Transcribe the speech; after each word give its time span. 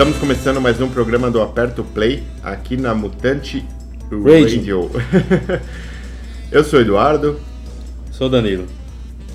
Estamos 0.00 0.16
começando 0.16 0.62
mais 0.62 0.80
um 0.80 0.88
programa 0.88 1.30
do 1.30 1.42
Aperto 1.42 1.84
Play 1.84 2.22
aqui 2.42 2.74
na 2.74 2.94
Mutante 2.94 3.62
Radio. 4.10 4.90
Eu 6.50 6.64
sou 6.64 6.78
o 6.78 6.82
Eduardo, 6.82 7.38
Sou 8.10 8.26
o 8.26 8.30
Danilo. 8.30 8.64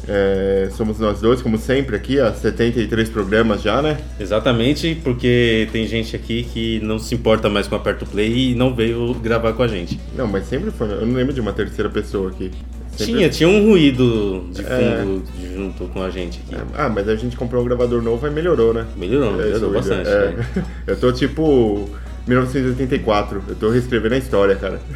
é, 0.07 0.67
somos 0.71 0.97
nós 0.97 1.21
dois, 1.21 1.39
como 1.43 1.59
sempre, 1.59 1.95
aqui, 1.95 2.19
há 2.19 2.33
73 2.33 3.07
programas 3.09 3.61
já, 3.61 3.79
né? 3.79 3.99
Exatamente, 4.19 4.99
porque 5.03 5.69
tem 5.71 5.85
gente 5.85 6.15
aqui 6.15 6.41
que 6.51 6.79
não 6.79 6.97
se 6.97 7.13
importa 7.13 7.47
mais 7.47 7.67
com 7.67 7.75
Aperto 7.75 8.07
Play 8.07 8.53
e 8.53 8.55
não 8.55 8.73
veio 8.73 9.13
gravar 9.13 9.53
com 9.53 9.61
a 9.61 9.67
gente. 9.67 9.99
Não, 10.17 10.25
mas 10.25 10.47
sempre 10.47 10.71
foi. 10.71 10.91
Eu 10.91 11.05
não 11.05 11.13
lembro 11.13 11.31
de 11.31 11.41
uma 11.41 11.53
terceira 11.53 11.91
pessoa 11.91 12.31
aqui. 12.31 12.49
Tinha, 12.97 13.29
tinha 13.29 13.49
um 13.49 13.67
ruído 13.69 14.45
de 14.51 14.61
É. 14.61 15.01
fundo 15.03 15.23
junto 15.55 15.85
com 15.85 16.01
a 16.01 16.09
gente 16.09 16.41
aqui. 16.47 16.61
Ah, 16.77 16.89
mas 16.89 17.07
a 17.09 17.15
gente 17.15 17.35
comprou 17.35 17.61
um 17.61 17.65
gravador 17.65 18.01
novo 18.01 18.25
e 18.27 18.29
melhorou, 18.29 18.73
né? 18.73 18.85
Melhorou, 18.95 19.33
É, 19.41 19.45
melhorou 19.45 19.71
bastante. 19.71 20.07
é. 20.09 20.31
né? 20.31 20.45
Eu 20.87 20.97
tô 20.97 21.11
tipo 21.11 21.89
1984. 22.27 23.43
Eu 23.49 23.55
tô 23.55 23.69
reescrevendo 23.69 24.15
a 24.15 24.17
história, 24.17 24.55
cara. 24.55 24.79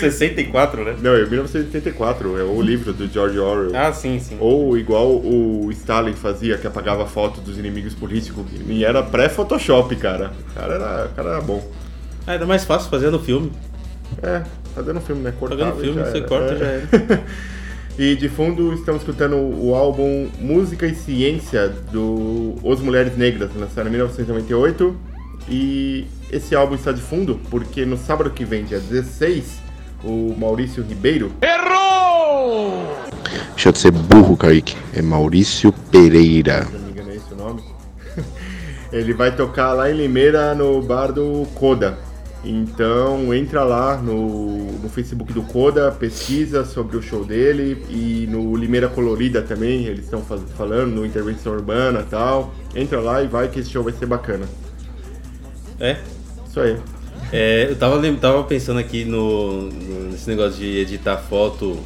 64, 0.00 0.84
né? 0.84 0.96
Não, 1.00 1.14
é 1.14 1.24
1984. 1.26 2.38
É 2.38 2.42
o 2.42 2.60
livro 2.60 2.92
do 2.92 3.06
George 3.08 3.38
Orwell. 3.38 3.70
Ah, 3.74 3.92
sim, 3.92 4.18
sim. 4.18 4.36
Ou 4.40 4.76
igual 4.76 5.08
o 5.12 5.68
Stalin 5.72 6.14
fazia, 6.14 6.58
que 6.58 6.66
apagava 6.66 7.06
foto 7.06 7.40
dos 7.40 7.58
inimigos 7.58 7.94
políticos. 7.94 8.44
E 8.68 8.84
era 8.84 9.02
pré-Photoshop, 9.02 9.94
cara. 9.96 10.32
O 10.50 10.54
cara 10.54 10.74
era, 10.74 11.06
o 11.06 11.14
cara 11.14 11.30
era 11.30 11.40
bom. 11.40 11.66
Ah, 12.26 12.34
era 12.34 12.46
mais 12.46 12.64
fácil 12.64 12.90
fazer 12.90 13.10
no 13.10 13.18
filme. 13.18 13.52
É, 14.22 14.42
fazendo 14.74 15.00
filme, 15.00 15.22
né? 15.22 15.32
Cortava 15.38 15.72
Fazendo 15.72 15.80
e 15.80 15.84
filme, 15.84 16.00
já 16.04 16.10
você 16.10 16.18
era. 16.18 16.26
corta 16.26 16.54
É. 16.54 16.58
já 16.58 16.66
era. 16.66 17.24
E 17.96 18.16
de 18.16 18.28
fundo 18.28 18.74
estamos 18.74 19.02
escutando 19.02 19.36
o 19.36 19.72
álbum 19.72 20.28
Música 20.40 20.84
e 20.84 20.96
Ciência 20.96 21.68
do 21.68 22.56
Os 22.60 22.80
Mulheres 22.80 23.16
Negras, 23.16 23.50
lançado 23.54 23.86
em 23.86 23.90
1998. 23.92 24.96
E 25.48 26.04
esse 26.28 26.56
álbum 26.56 26.74
está 26.74 26.90
de 26.90 27.00
fundo 27.00 27.38
porque 27.48 27.86
no 27.86 27.96
sábado 27.96 28.30
que 28.30 28.44
vem, 28.44 28.64
dia 28.64 28.80
16, 28.80 29.60
o 30.02 30.34
Maurício 30.36 30.82
Ribeiro 30.82 31.30
Deixa 33.54 33.70
de 33.70 33.78
ser 33.78 33.92
burro, 33.92 34.36
Kaique. 34.36 34.76
É 34.92 35.00
Maurício 35.00 35.72
Pereira. 35.90 36.64
se 36.64 36.72
não 36.72 36.80
me 36.80 36.90
engano 36.90 37.10
é 37.10 37.14
esse 37.14 37.32
o 37.32 37.36
nome. 37.36 37.62
Ele 38.92 39.14
vai 39.14 39.34
tocar 39.34 39.72
lá 39.72 39.90
em 39.90 39.94
Limeira 39.94 40.54
no 40.54 40.82
bar 40.82 41.12
do 41.12 41.46
Coda. 41.54 41.96
Então 42.44 43.32
entra 43.34 43.64
lá 43.64 43.96
no, 43.96 44.72
no 44.80 44.88
Facebook 44.88 45.32
do 45.32 45.42
Coda, 45.42 45.90
pesquisa 45.90 46.64
sobre 46.64 46.96
o 46.96 47.02
show 47.02 47.24
dele 47.24 47.82
e 47.88 48.26
no 48.30 48.54
Limeira 48.54 48.88
Colorida 48.88 49.40
também, 49.40 49.86
eles 49.86 50.04
estão 50.04 50.22
falando 50.22 50.94
no 50.94 51.06
Intervenção 51.06 51.52
Urbana 51.54 52.00
e 52.00 52.10
tal. 52.10 52.54
Entra 52.74 53.00
lá 53.00 53.22
e 53.22 53.26
vai 53.26 53.48
que 53.48 53.60
esse 53.60 53.70
show 53.70 53.82
vai 53.82 53.92
ser 53.94 54.06
bacana. 54.06 54.46
É. 55.80 55.96
Isso 56.48 56.60
aí. 56.60 56.76
É, 57.32 57.66
eu 57.70 57.76
tava, 57.76 58.00
tava 58.16 58.44
pensando 58.44 58.78
aqui 58.78 59.04
no, 59.04 59.62
no- 59.70 60.10
nesse 60.10 60.28
negócio 60.28 60.58
de 60.60 60.76
editar 60.78 61.16
foto 61.16 61.78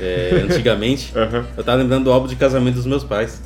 é, 0.00 0.42
antigamente. 0.48 1.12
Aham. 1.16 1.44
Eu 1.56 1.64
tava 1.64 1.78
lembrando 1.82 2.04
do 2.04 2.12
álbum 2.12 2.26
de 2.28 2.36
casamento 2.36 2.76
dos 2.76 2.86
meus 2.86 3.02
pais. 3.04 3.42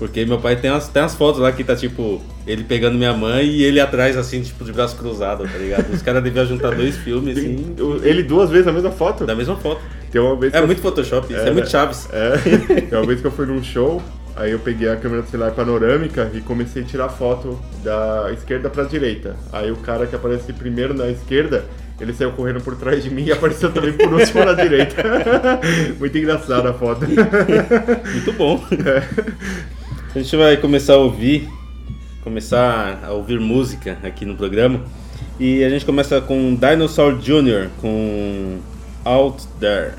Porque 0.00 0.24
meu 0.24 0.38
pai 0.38 0.56
tem 0.56 0.70
umas, 0.70 0.88
tem 0.88 1.02
umas 1.02 1.14
fotos 1.14 1.40
lá 1.42 1.52
que 1.52 1.62
tá 1.62 1.76
tipo, 1.76 2.22
ele 2.46 2.64
pegando 2.64 2.96
minha 2.96 3.12
mãe 3.12 3.44
e 3.46 3.62
ele 3.62 3.78
atrás, 3.78 4.16
assim, 4.16 4.40
tipo, 4.40 4.64
de 4.64 4.72
braço 4.72 4.96
cruzado, 4.96 5.44
tá 5.44 5.58
ligado? 5.58 5.92
Os 5.92 6.00
caras 6.00 6.24
deviam 6.24 6.46
juntar 6.46 6.74
dois 6.74 6.96
filmes, 6.96 7.36
assim, 7.36 7.76
Ele 8.02 8.22
duas 8.22 8.48
vezes 8.48 8.66
a 8.66 8.72
mesma 8.72 8.90
foto? 8.90 9.26
da 9.26 9.34
mesma 9.36 9.56
foto. 9.56 9.82
Tem 10.10 10.18
uma 10.18 10.34
vez 10.36 10.54
É 10.54 10.58
eu- 10.58 10.66
muito 10.66 10.80
Photoshop, 10.80 11.30
isso 11.30 11.42
é, 11.42 11.48
É, 11.48 11.52
muito? 11.52 11.68
Chaves. 11.68 12.08
É, 12.12 12.30
tem 12.88 12.98
uma 12.98 13.06
vez 13.06 13.20
que 13.20 13.26
eu 13.26 13.30
fui 13.30 13.44
num 13.44 13.62
show, 13.62 14.02
aí 14.34 14.52
eu 14.52 14.58
peguei 14.58 14.88
a 14.88 14.96
câmera 14.96 15.20
do 15.20 15.28
celular 15.28 15.50
panorâmica 15.52 16.30
e 16.32 16.40
comecei 16.40 16.80
a 16.82 16.84
tirar 16.86 17.10
foto 17.10 17.60
da 17.84 18.30
esquerda 18.32 18.70
pra 18.70 18.84
direita. 18.84 19.36
Aí 19.52 19.70
o 19.70 19.76
cara 19.76 20.06
que 20.06 20.16
aparece 20.16 20.50
primeiro 20.54 20.94
na 20.94 21.08
esquerda, 21.08 21.66
ele 22.00 22.14
saiu 22.14 22.32
correndo 22.32 22.62
por 22.62 22.74
trás 22.74 23.04
de 23.04 23.10
mim 23.10 23.24
e 23.26 23.32
apareceu 23.32 23.70
também 23.70 23.92
por 23.92 24.10
último 24.14 24.42
na 24.46 24.54
direita. 24.54 25.02
Muito 26.00 26.16
engraçada 26.16 26.70
a 26.70 26.72
foto. 26.72 27.04
Muito 27.06 28.32
bom. 28.32 28.64
A 30.12 30.18
gente 30.18 30.36
vai 30.36 30.56
começar 30.56 30.94
a 30.94 30.96
ouvir, 30.96 31.48
começar 32.24 33.00
a 33.04 33.12
ouvir 33.12 33.38
música 33.38 33.96
aqui 34.02 34.24
no 34.24 34.34
programa. 34.34 34.82
E 35.38 35.62
a 35.62 35.70
gente 35.70 35.84
começa 35.84 36.20
com 36.20 36.56
Dinosaur 36.56 37.16
Jr. 37.16 37.68
com 37.80 38.58
Out 39.04 39.46
There. 39.60 39.94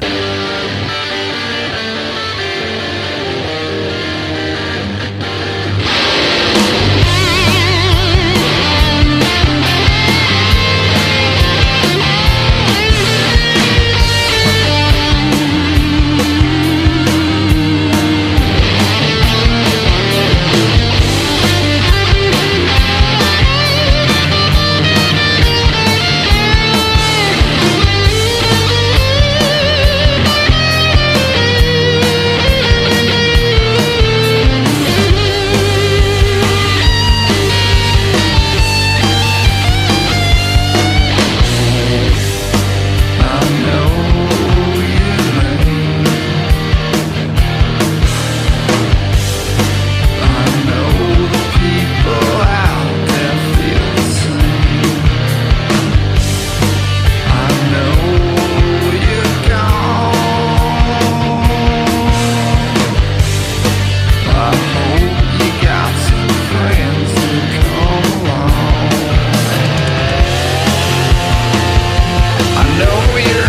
I 72.63 72.77
know 72.77 73.17
you 73.17 73.40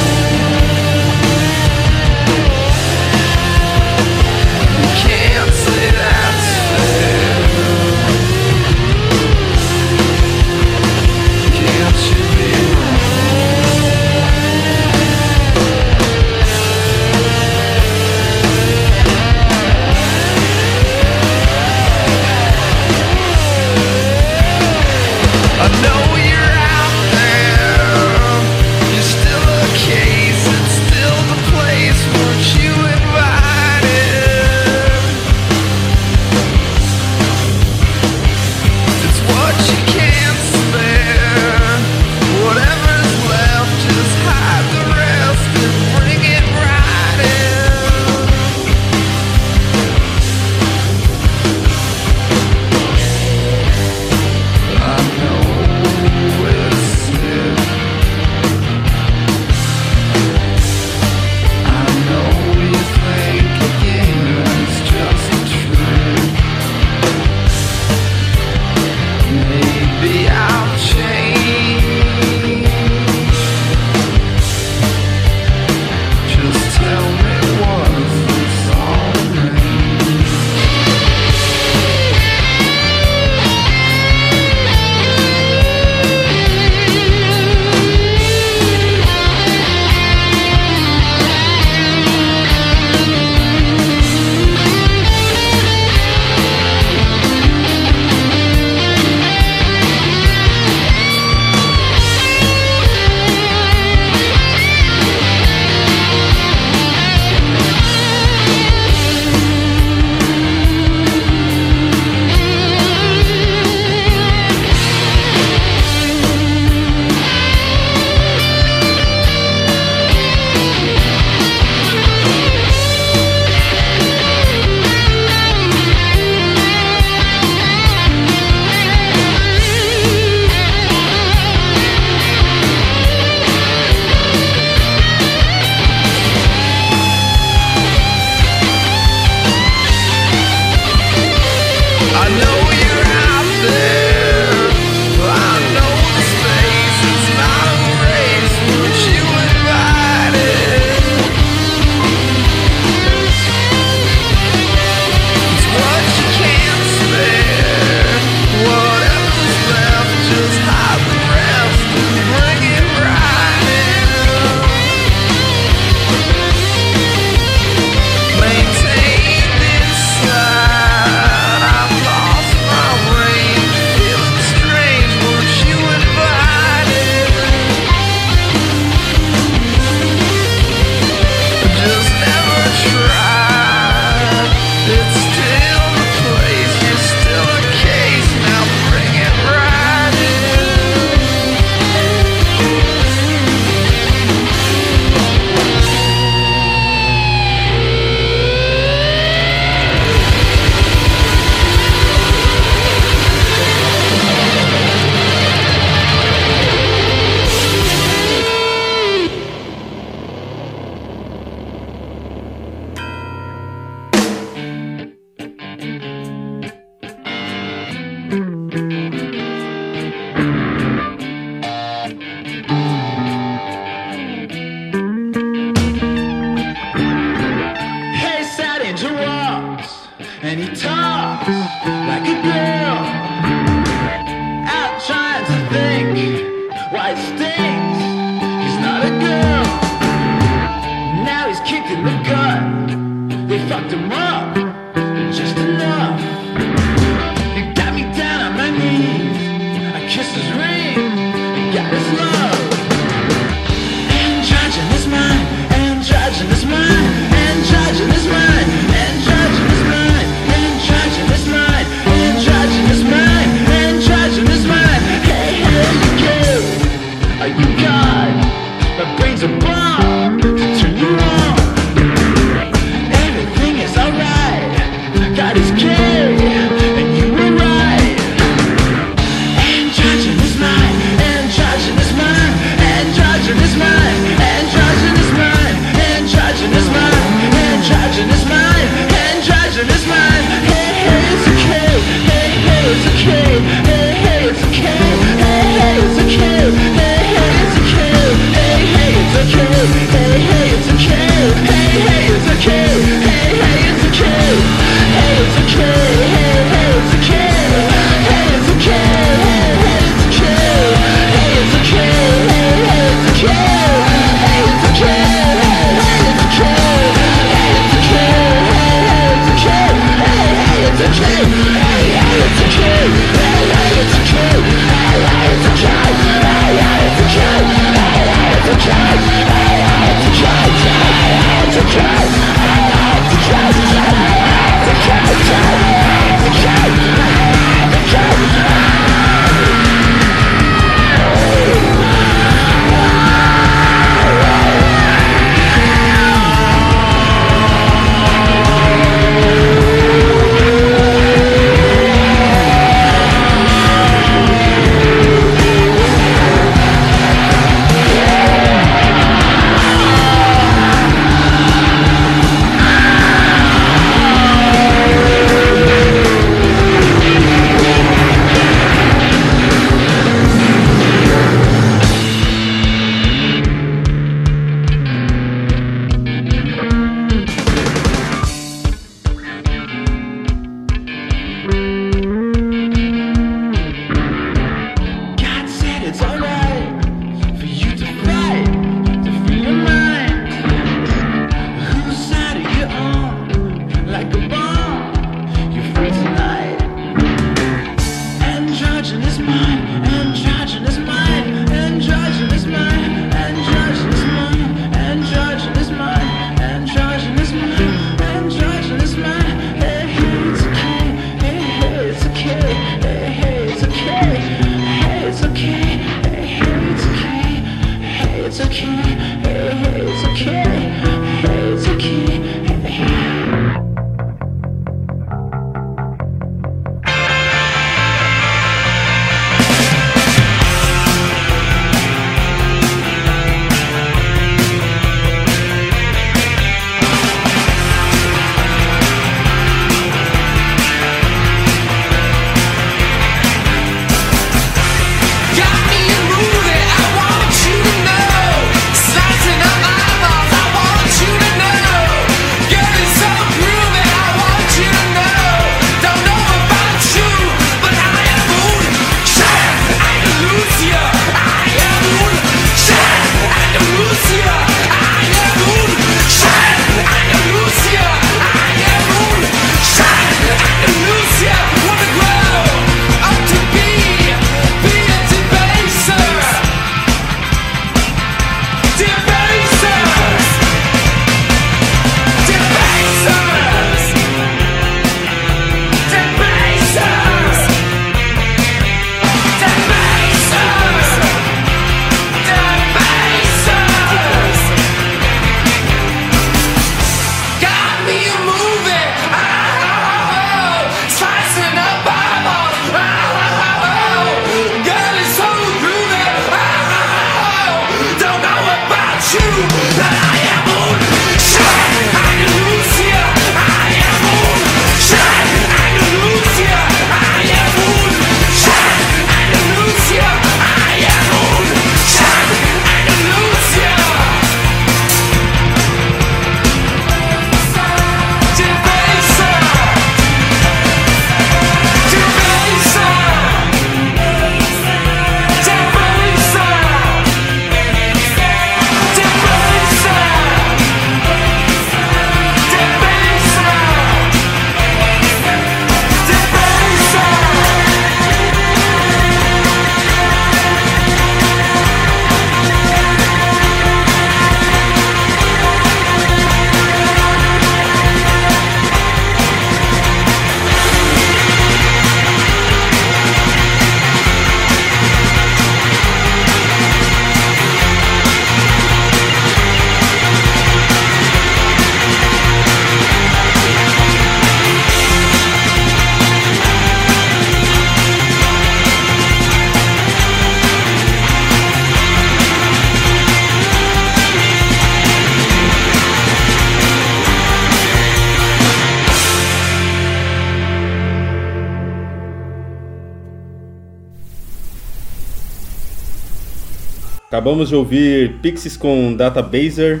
Acabamos 597.42 597.70
de 597.70 597.74
ouvir 597.74 598.34
Pixies 598.40 598.76
com 598.76 599.16
Databaser 599.16 600.00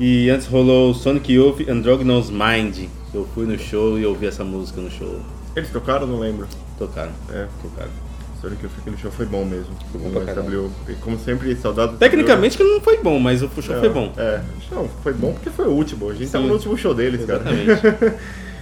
e 0.00 0.28
antes 0.28 0.48
rolou 0.48 0.92
Sonic 0.92 1.32
Youth 1.32 1.60
Androgynous 1.68 2.28
Mind. 2.28 2.88
Eu 3.14 3.24
fui 3.32 3.46
no 3.46 3.56
show 3.56 3.96
e 3.96 4.04
ouvi 4.04 4.26
essa 4.26 4.42
música 4.42 4.80
no 4.80 4.90
show. 4.90 5.20
Eles 5.54 5.70
tocaram? 5.70 6.08
Não 6.08 6.18
lembro. 6.18 6.48
Tocaram, 6.76 7.12
É, 7.32 7.46
tocaram. 7.62 7.92
Sonic 8.40 8.64
Youth 8.64 8.72
no 8.86 8.98
show 8.98 9.12
foi 9.12 9.26
bom 9.26 9.44
mesmo. 9.44 9.68
Foi 9.92 10.00
bom 10.00 10.10
pra. 10.24 10.34
SW, 10.34 10.70
e 10.88 10.94
como 10.94 11.16
sempre, 11.20 11.54
saudades 11.54 11.92
do 11.94 11.98
Tecnicamente 12.00 12.56
que 12.56 12.64
não 12.64 12.80
foi 12.80 12.96
bom, 12.96 13.20
mas 13.20 13.42
o 13.44 13.48
show 13.62 13.76
SW. 13.76 13.78
foi 13.78 13.88
bom. 13.88 14.12
É, 14.16 14.40
não, 14.72 14.88
foi 15.04 15.12
bom 15.12 15.34
porque 15.34 15.50
foi 15.50 15.66
o 15.68 15.70
último. 15.70 16.10
A 16.10 16.14
gente 16.14 16.32
tava 16.32 16.42
Sim. 16.42 16.48
no 16.48 16.54
último 16.56 16.76
show 16.76 16.92
deles, 16.92 17.24
cara. 17.24 17.44
Exatamente. 17.48 18.16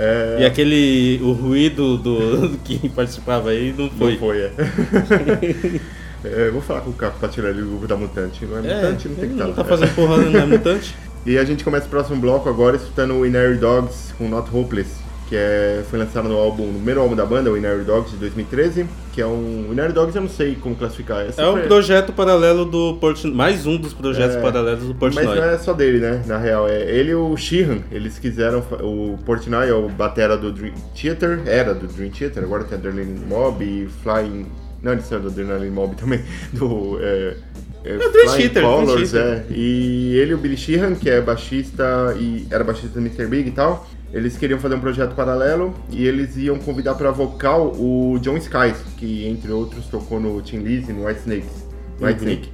É, 0.00 0.42
E 0.42 0.46
aquele. 0.46 1.18
o 1.24 1.32
ruído 1.32 1.96
do, 1.98 2.46
do 2.50 2.58
que 2.58 2.88
participava 2.88 3.50
aí 3.50 3.74
não 3.76 3.90
foi. 3.90 4.12
Não 4.12 4.18
foi, 4.18 4.42
é. 4.42 4.52
É, 6.24 6.48
eu 6.48 6.52
vou 6.52 6.60
falar 6.62 6.80
com 6.80 6.90
o 6.90 6.94
Caco 6.94 7.18
pra 7.18 7.28
tirar 7.28 7.50
ele 7.50 7.62
do 7.62 7.68
grupo 7.68 7.86
da 7.86 7.96
Mutante. 7.96 8.44
Não 8.44 8.56
é 8.58 8.60
É, 8.70 8.74
Mutante, 8.76 9.08
não 9.08 9.14
tem 9.16 9.26
que 9.28 9.34
estar 9.34 9.46
não 9.46 9.52
tá 9.54 9.62
lá. 9.62 9.68
fazendo 9.68 9.94
porra, 9.94 10.16
não 10.18 10.40
é 10.40 10.46
mutante? 10.46 10.94
E 11.26 11.36
a 11.36 11.44
gente 11.44 11.62
começa 11.62 11.84
o 11.86 11.90
próximo 11.90 12.16
bloco 12.18 12.48
agora 12.48 12.76
escutando 12.76 13.12
o 13.14 13.26
Inary 13.26 13.56
Dogs 13.58 14.14
com 14.16 14.28
Not 14.28 14.48
Hopeless, 14.54 14.92
que 15.28 15.36
é, 15.36 15.82
foi 15.90 15.98
lançado 15.98 16.26
no 16.26 16.38
álbum, 16.38 16.64
no 16.68 16.74
primeiro 16.74 17.00
álbum 17.02 17.14
da 17.14 17.26
banda, 17.26 17.50
o 17.50 17.56
Inary 17.56 17.82
Dogs, 17.82 18.12
de 18.12 18.16
2013, 18.16 18.86
que 19.12 19.20
é 19.20 19.26
um... 19.26 19.66
O 19.68 19.72
Inary 19.72 19.92
Dogs 19.92 20.16
eu 20.16 20.22
não 20.22 20.28
sei 20.28 20.54
como 20.54 20.74
classificar. 20.74 21.26
É 21.26 21.28
um 21.28 21.32
sempre- 21.32 21.66
projeto 21.66 22.12
paralelo 22.14 22.64
do 22.64 22.96
Portnoy. 22.98 23.34
Mais 23.34 23.66
um 23.66 23.76
dos 23.76 23.92
projetos 23.92 24.36
É, 24.36 24.40
paralelos 24.40 24.84
do 24.84 24.96
Mas 24.98 25.14
Portnoy. 25.14 25.36
não 25.36 25.44
é 25.44 25.58
só 25.58 25.74
dele, 25.74 25.98
né? 25.98 26.22
Na 26.24 26.38
real, 26.38 26.66
é 26.66 26.80
ele 26.82 27.10
e 27.10 27.14
o 27.14 27.36
Sheehan. 27.36 27.80
Eles 27.92 28.18
quiseram. 28.18 28.60
O 28.80 29.18
Portnoy 29.26 29.68
é 29.68 29.74
o 29.74 29.86
batera 29.88 30.34
do 30.38 30.50
Dream 30.50 30.72
Theater, 30.98 31.40
era 31.44 31.74
do 31.74 31.86
Dream 31.88 32.10
Theater, 32.10 32.42
agora 32.42 32.64
tem 32.64 32.78
Adrenaline 32.78 33.20
Mob 33.26 33.62
e 33.62 33.86
Flying. 34.02 34.46
Não, 34.82 34.92
ele 34.92 35.02
saiu 35.02 35.20
do 35.20 35.28
Adrenaline 35.28 35.70
Mob 35.70 35.96
também. 35.96 36.20
Do. 36.52 36.98
É, 37.00 37.36
é, 37.84 37.98
Flying 37.98 38.48
Theater, 38.48 38.50
Dream 38.52 38.86
Colors, 38.86 39.14
é. 39.14 39.46
E 39.50 40.16
ele 40.16 40.32
e 40.32 40.34
o 40.34 40.38
Billy 40.38 40.56
Sheehan, 40.56 40.94
que 40.94 41.08
é 41.08 41.20
baixista 41.20 42.14
e 42.18 42.46
era 42.50 42.62
baixista 42.64 43.00
do 43.00 43.06
Mr. 43.06 43.26
Big 43.26 43.48
e 43.48 43.52
tal. 43.52 43.86
Eles 44.12 44.36
queriam 44.38 44.58
fazer 44.58 44.74
um 44.74 44.80
projeto 44.80 45.14
paralelo 45.14 45.74
e 45.90 46.06
eles 46.06 46.36
iam 46.36 46.58
convidar 46.58 46.94
pra 46.94 47.10
vocal 47.10 47.74
o 47.76 48.18
John 48.20 48.36
Skies, 48.38 48.76
que 48.96 49.26
entre 49.26 49.52
outros 49.52 49.86
tocou 49.86 50.18
no 50.18 50.40
Tim 50.40 50.58
Lizzy 50.58 50.90
e 50.90 50.94
no 50.94 51.06
White 51.06 51.20
Snakes. 51.20 51.66
White 52.00 52.24
Uhum. 52.24 52.30
Snake. 52.30 52.52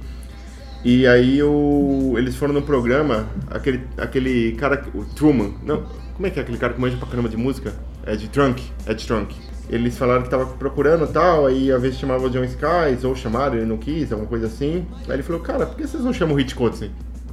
E 0.83 1.07
aí 1.07 1.41
o, 1.41 2.13
eles 2.17 2.35
foram 2.35 2.53
no 2.53 2.61
programa, 2.61 3.27
aquele, 3.49 3.81
aquele 3.97 4.51
cara, 4.51 4.85
o 4.93 5.03
Truman, 5.03 5.53
não, 5.63 5.83
como 6.13 6.27
é 6.27 6.29
que 6.29 6.39
é 6.39 6.43
aquele 6.43 6.57
cara 6.57 6.73
que 6.73 6.79
manja 6.81 6.97
pra 6.97 7.07
caramba 7.07 7.27
de 7.29 7.37
música? 7.37 7.73
É 8.05 8.15
de 8.15 8.27
Trunk, 8.29 8.61
Ed 8.87 9.07
Trunk. 9.07 9.35
Eles 9.69 9.97
falaram 9.97 10.21
que 10.23 10.29
tava 10.29 10.45
procurando 10.45 11.07
tal, 11.07 11.47
aí 11.47 11.71
às 11.71 11.81
vezes 11.81 11.97
chamava 11.99 12.25
o 12.27 12.29
John 12.29 12.43
Skies, 12.43 13.03
ou 13.03 13.15
chamaram, 13.15 13.55
ele 13.55 13.65
não 13.65 13.77
quis, 13.77 14.11
alguma 14.11 14.29
coisa 14.29 14.45
assim. 14.47 14.85
Aí 15.07 15.15
ele 15.15 15.23
falou, 15.23 15.41
cara, 15.41 15.65
por 15.65 15.75
que 15.75 15.87
vocês 15.87 16.03
não 16.03 16.13
chamam 16.13 16.35
o 16.35 16.37
Hit 16.37 16.53
Coates? 16.53 16.87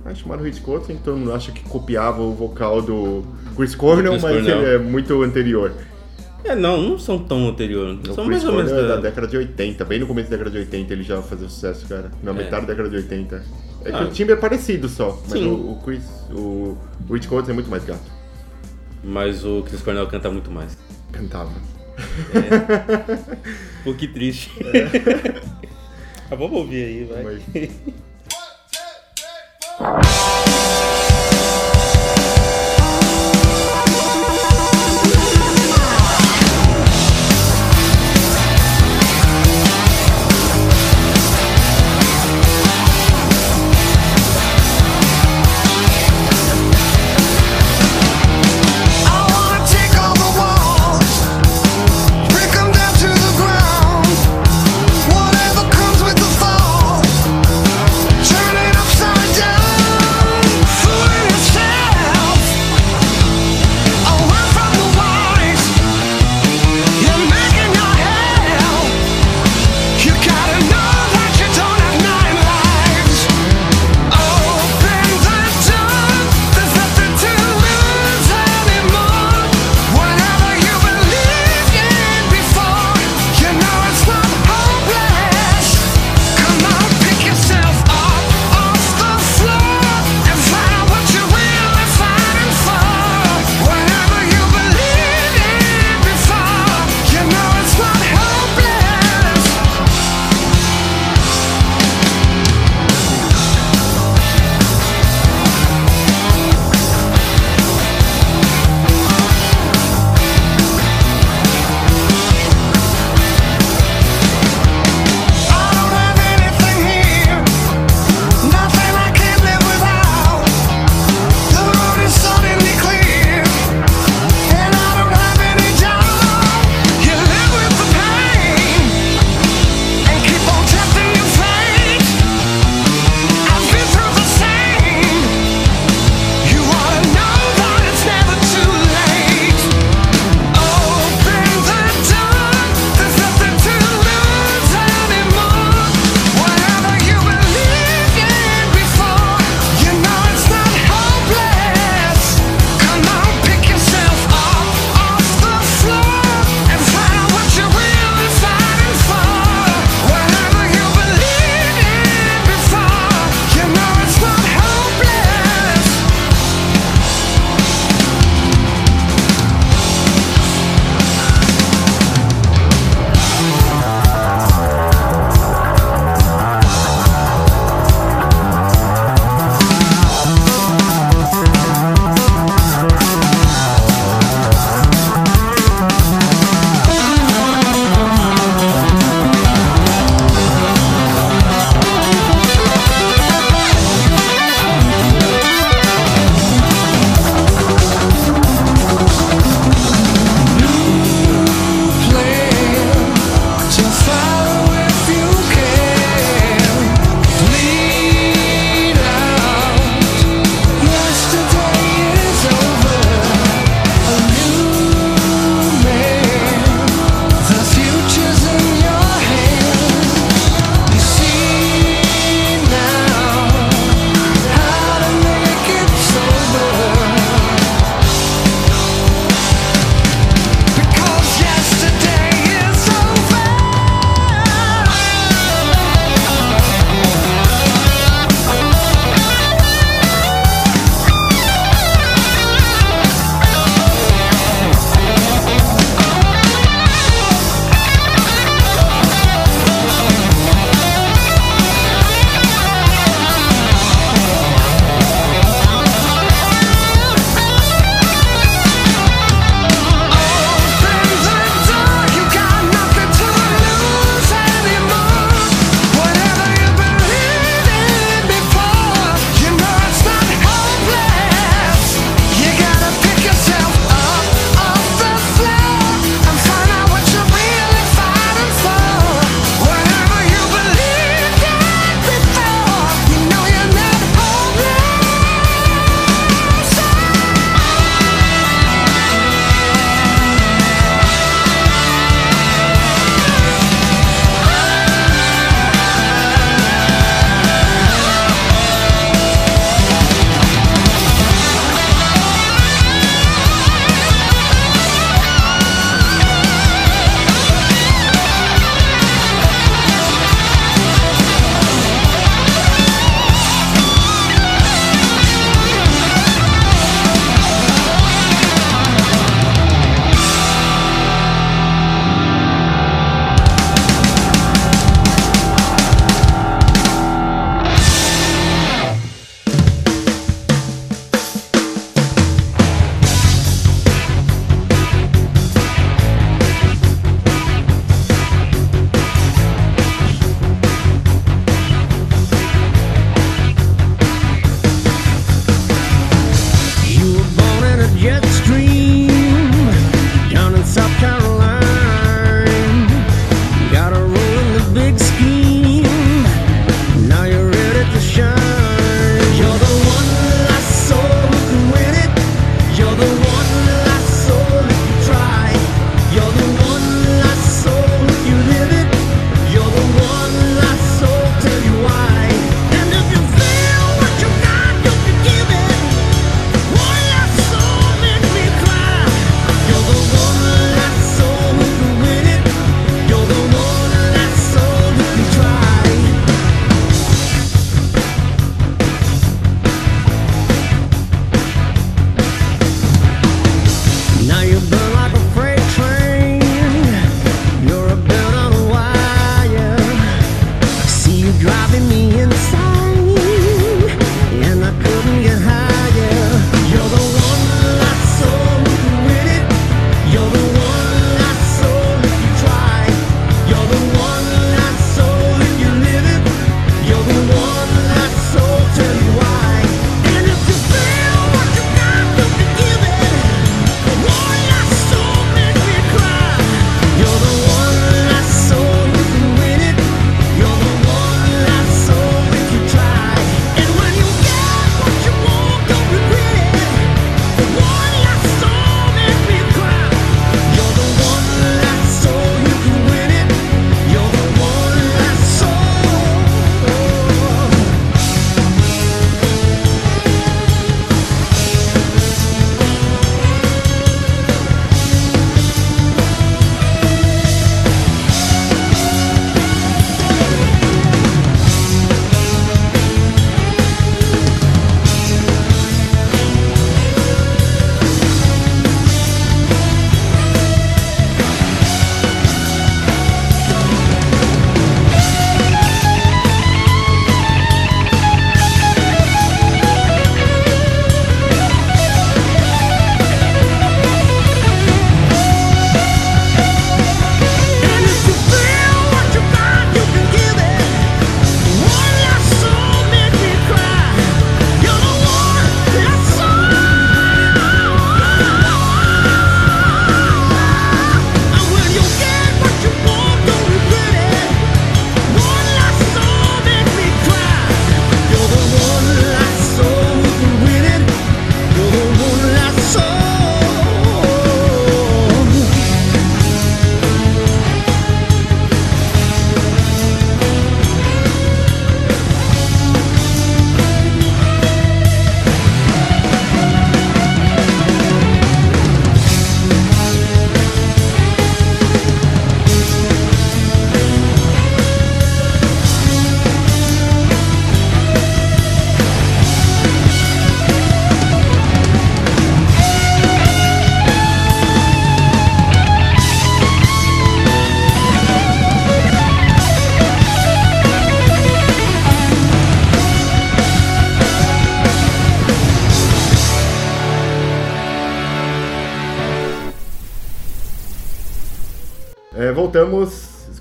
Aí 0.04 0.16
chamaram 0.16 0.42
o 0.42 0.44
Hit 0.44 0.60
Coates, 0.62 0.96
todo 1.04 1.16
mundo 1.18 1.32
acha 1.32 1.52
que 1.52 1.62
copiava 1.62 2.22
o 2.22 2.32
vocal 2.32 2.80
do 2.80 3.22
Chris 3.54 3.74
Cornell, 3.74 4.12
mas 4.12 4.22
Cornell. 4.22 4.62
ele 4.62 4.74
é 4.74 4.78
muito 4.78 5.22
anterior. 5.22 5.72
É, 6.44 6.56
não, 6.56 6.82
não 6.82 6.98
são 6.98 7.18
tão 7.20 7.48
anterior. 7.48 7.86
O 8.02 8.14
São 8.14 8.26
Chris 8.26 8.42
mais 8.42 8.44
ou 8.44 8.52
menos 8.54 8.72
é 8.72 8.74
da 8.82 8.96
da... 8.96 9.00
década 9.02 9.28
de 9.28 9.36
80, 9.36 9.84
bem 9.84 10.00
no 10.00 10.06
começo 10.08 10.28
da 10.28 10.36
década 10.36 10.50
de 10.50 10.58
80 10.64 10.92
ele 10.92 11.02
já 11.04 11.22
fazia 11.22 11.48
sucesso, 11.48 11.86
cara. 11.86 12.10
Na 12.22 12.32
metade 12.32 12.66
da 12.66 12.72
década 12.72 12.88
de 12.88 12.96
80. 12.96 13.44
É 13.84 13.90
que 13.92 13.96
Ah. 13.96 14.02
o 14.02 14.10
timbre 14.10 14.32
é 14.32 14.36
parecido 14.36 14.88
só, 14.88 15.16
mas 15.28 15.38
Sim. 15.38 15.46
o, 15.48 15.72
o 15.72 15.82
Chris, 15.84 16.02
o, 16.32 16.76
o 17.08 17.28
Coates 17.28 17.48
é 17.50 17.52
muito 17.52 17.70
mais 17.70 17.84
gato. 17.84 18.10
Mas 19.04 19.44
o 19.44 19.62
Chris 19.62 19.82
Cornell 19.82 20.06
canta 20.08 20.30
muito 20.30 20.50
mais. 20.50 20.76
Cantava. 21.12 21.50
Pô, 23.84 23.94
que 23.94 24.06
triste. 24.08 24.50
ah, 26.30 26.34
vamos 26.34 26.52
ouvir 26.58 26.84
aí, 26.84 27.04
vai. 27.04 27.22
Mas- 27.24 27.42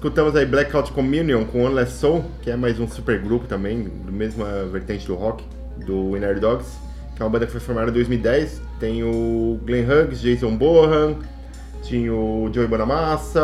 escutamos 0.01 0.35
aí 0.35 0.47
Blackout 0.47 0.91
Communion 0.93 1.45
com 1.45 1.63
One 1.63 1.75
Less 1.75 1.99
Soul, 1.99 2.25
que 2.41 2.49
é 2.49 2.55
mais 2.55 2.79
um 2.79 2.87
super 2.87 3.21
grupo 3.21 3.45
também, 3.45 3.83
do 3.83 4.11
mesma 4.11 4.63
vertente 4.63 5.05
do 5.05 5.13
rock, 5.13 5.45
do 5.85 6.13
Winner 6.13 6.39
Dogs, 6.39 6.71
que 7.15 7.21
é 7.21 7.23
uma 7.23 7.29
banda 7.29 7.45
que 7.45 7.51
foi 7.51 7.61
formada 7.61 7.91
em 7.91 7.93
2010. 7.93 8.63
Tem 8.79 9.03
o 9.03 9.59
Glenn 9.63 9.85
Hughes, 9.85 10.19
Jason 10.19 10.57
Bohan, 10.57 11.17
tinha 11.83 12.11
o 12.11 12.49
Joey 12.51 12.67
Bonamassa 12.67 13.39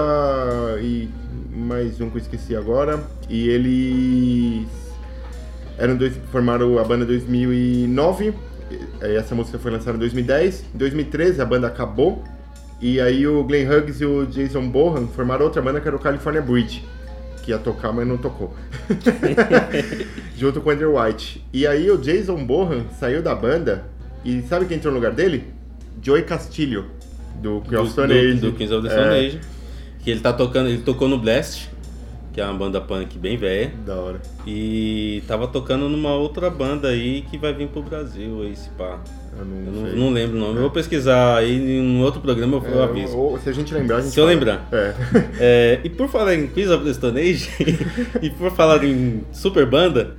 e 0.81 1.07
mais 1.55 2.01
um 2.01 2.09
que 2.09 2.17
eu 2.17 2.21
esqueci 2.21 2.55
agora. 2.55 3.03
E 3.29 3.49
eles 3.49 4.67
eram 5.77 5.95
dois, 5.95 6.17
formaram 6.31 6.79
a 6.79 6.83
banda 6.83 7.03
em 7.03 7.07
2009. 7.07 8.33
e 8.71 9.15
Essa 9.15 9.35
música 9.35 9.59
foi 9.59 9.69
lançada 9.69 9.95
em 9.95 9.99
2010. 9.99 10.65
Em 10.73 10.77
2013 10.79 11.39
a 11.39 11.45
banda 11.45 11.67
acabou. 11.67 12.23
E 12.79 13.01
aí 13.01 13.25
o 13.27 13.43
Glenn 13.43 13.67
Hughes 13.67 14.01
e 14.01 14.05
o 14.05 14.25
Jason 14.25 14.67
Bohan 14.69 15.07
formaram 15.07 15.45
outra 15.45 15.61
banda 15.61 15.81
que 15.81 15.87
era 15.87 15.95
o 15.95 15.99
California 15.99 16.41
Bridge. 16.41 16.83
Que 17.43 17.51
ia 17.51 17.57
tocar, 17.57 17.91
mas 17.91 18.07
não 18.07 18.17
tocou. 18.17 18.53
Junto 20.37 20.61
com 20.61 20.69
o 20.69 20.73
Andrew 20.73 20.99
White. 20.99 21.43
E 21.51 21.65
aí 21.65 21.89
o 21.89 21.97
Jason 21.97 22.45
Bohan 22.45 22.85
saiu 22.99 23.21
da 23.21 23.33
banda. 23.33 23.85
E 24.23 24.41
sabe 24.43 24.65
quem 24.65 24.77
entrou 24.77 24.93
no 24.93 24.99
lugar 24.99 25.13
dele? 25.13 25.45
Joey 26.01 26.23
Castillo. 26.23 26.85
Do 27.41 27.61
Queen 27.61 27.77
of 27.79 27.87
do, 27.87 27.91
Stone 27.91 28.07
do, 28.07 28.13
Age. 28.19 28.39
do 28.39 28.53
Kings 28.53 28.73
of 28.73 28.87
the 28.87 28.93
Stone 28.93 29.15
É, 29.15 29.19
Age. 29.27 29.39
Que 30.03 30.11
ele 30.11 30.19
tá 30.19 30.33
tocando, 30.33 30.69
ele 30.69 30.81
tocou 30.81 31.07
no 31.07 31.17
Blast, 31.17 31.69
que 32.33 32.41
é 32.41 32.45
uma 32.45 32.53
banda 32.53 32.81
punk 32.81 33.17
bem 33.17 33.37
velha. 33.37 33.71
Da 33.85 33.95
hora. 33.95 34.21
E 34.45 35.23
tava 35.27 35.47
tocando 35.47 35.87
numa 35.89 36.13
outra 36.15 36.49
banda 36.49 36.89
aí 36.89 37.23
que 37.23 37.37
vai 37.37 37.53
vir 37.53 37.67
pro 37.69 37.81
Brasil 37.81 38.41
aí, 38.41 38.55
se 38.55 38.69
pá. 38.71 38.99
Eu 39.39 39.45
não, 39.45 39.87
Eu 39.87 39.95
não, 39.95 40.05
não 40.05 40.09
lembro 40.11 40.37
o 40.37 40.39
nome. 40.39 40.55
Eu 40.55 40.61
vou 40.61 40.71
pesquisar 40.71 41.37
aí 41.37 41.55
em 41.77 41.81
um 41.81 42.01
outro 42.01 42.19
programa 42.21 42.57
eu, 42.57 42.63
eu 42.71 42.81
É, 42.81 42.83
aviso. 42.83 43.17
ou, 43.17 43.37
se 43.39 43.49
a 43.49 43.51
gente 43.53 43.73
lembrar, 43.73 43.97
a 43.97 44.01
gente 44.01 44.13
Se 44.13 44.19
eu 44.19 44.23
fala. 44.25 44.33
lembrar. 44.35 44.67
É. 44.71 44.93
É, 45.39 45.79
e 45.83 45.89
por 45.89 46.07
falar 46.09 46.35
em 46.35 46.47
Quiz 46.47 46.69
of 46.69 46.83
the 46.83 46.93
Stone 46.93 47.19
Age 47.19 47.49
e 48.21 48.29
por 48.29 48.51
falar 48.51 48.83
em 48.83 49.21
super 49.31 49.65
banda, 49.65 50.15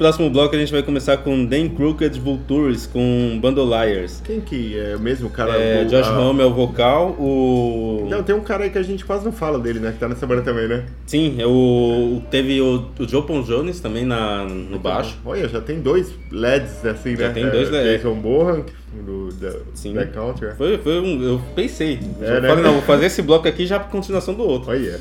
próximo 0.00 0.30
bloco 0.30 0.56
a 0.56 0.58
gente 0.58 0.72
vai 0.72 0.82
começar 0.82 1.18
com 1.18 1.44
Dan 1.44 1.68
Crooked 1.68 2.18
Vultures 2.18 2.86
com 2.86 3.38
Bandoliers. 3.38 4.22
Quem 4.24 4.40
que 4.40 4.78
é 4.78 4.96
o 4.96 4.98
mesmo 4.98 5.28
cara? 5.28 5.52
É, 5.58 5.82
o- 5.82 5.88
Josh 5.90 6.06
a- 6.06 6.18
Homme 6.18 6.40
é 6.40 6.46
o 6.46 6.54
vocal, 6.54 7.10
o. 7.18 8.06
Não, 8.08 8.22
tem 8.22 8.34
um 8.34 8.40
cara 8.40 8.64
aí 8.64 8.70
que 8.70 8.78
a 8.78 8.82
gente 8.82 9.04
quase 9.04 9.26
não 9.26 9.30
fala 9.32 9.58
dele, 9.58 9.78
né? 9.78 9.92
Que 9.92 9.98
tá 9.98 10.08
nessa 10.08 10.26
banda 10.26 10.40
também, 10.40 10.66
né? 10.66 10.86
Sim, 11.06 11.36
é 11.38 11.46
o. 11.46 12.22
Teve 12.30 12.62
o, 12.62 12.86
o 12.98 13.06
Joe 13.06 13.22
Pon 13.26 13.42
Jones 13.42 13.78
também 13.78 14.06
na, 14.06 14.44
no 14.46 14.78
baixo. 14.78 15.18
Olha, 15.22 15.46
já 15.46 15.60
tem 15.60 15.80
dois 15.80 16.14
LEDs 16.32 16.82
assim, 16.86 17.14
Já 17.14 17.28
né? 17.28 17.34
tem 17.34 17.50
dois 17.50 17.68
é, 17.68 17.72
LEDs. 17.72 18.02
Jason 18.02 18.14
Bohan, 18.14 18.64
do 19.04 19.28
da 19.34 19.52
Sim. 19.74 19.92
Black 19.92 20.12
Country. 20.14 20.48
Foi, 20.56 20.78
foi 20.78 20.98
um. 20.98 21.22
Eu 21.22 21.42
pensei. 21.54 21.98
É, 22.22 22.38
eu 22.38 22.40
né? 22.40 22.48
falei, 22.48 22.64
não, 22.64 22.72
vou 22.72 22.82
fazer 22.82 23.04
esse 23.04 23.20
bloco 23.20 23.46
aqui 23.46 23.66
já 23.66 23.78
por 23.78 23.90
continuação 23.90 24.32
do 24.32 24.44
outro. 24.44 24.70
Olha. 24.70 24.98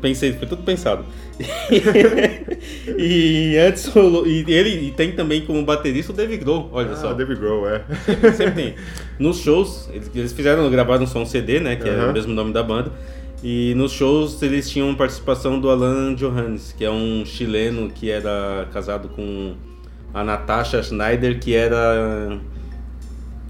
Pensei, 0.00 0.32
foi 0.32 0.48
tudo 0.48 0.62
pensado. 0.62 1.04
e 2.98 3.56
antes 3.58 3.86
rolou- 3.86 4.26
e 4.26 4.44
ele 4.48 4.88
e 4.88 4.90
tem 4.90 5.12
também 5.12 5.42
como 5.42 5.64
baterista 5.64 6.12
o 6.12 6.14
Dave 6.16 6.36
Grohl, 6.38 6.68
olha 6.72 6.92
Ah, 6.92 6.96
só. 6.96 7.12
David 7.12 7.38
Grohl, 7.40 7.68
é. 7.68 7.82
Sempre 8.34 8.50
tem. 8.52 8.74
Nos 9.18 9.38
shows, 9.40 9.88
eles, 10.14 10.32
fizeram, 10.32 10.68
gravaram 10.70 11.06
só 11.06 11.20
um 11.20 11.26
CD, 11.26 11.60
né? 11.60 11.76
Que 11.76 11.88
é 11.88 11.92
Aham. 11.94 12.10
o 12.10 12.12
mesmo 12.12 12.32
nome 12.32 12.52
da 12.52 12.62
banda. 12.62 12.90
E 13.42 13.72
nos 13.74 13.92
shows 13.92 14.42
eles 14.42 14.68
tinham 14.68 14.94
participação 14.94 15.58
do 15.58 15.70
Alan 15.70 16.14
Johannes, 16.14 16.74
que 16.76 16.84
é 16.84 16.90
um 16.90 17.24
chileno 17.24 17.88
que 17.90 18.10
era 18.10 18.68
casado 18.70 19.08
com 19.08 19.54
a 20.12 20.22
Natasha 20.22 20.82
Schneider, 20.82 21.38
que 21.40 21.54
era 21.54 22.38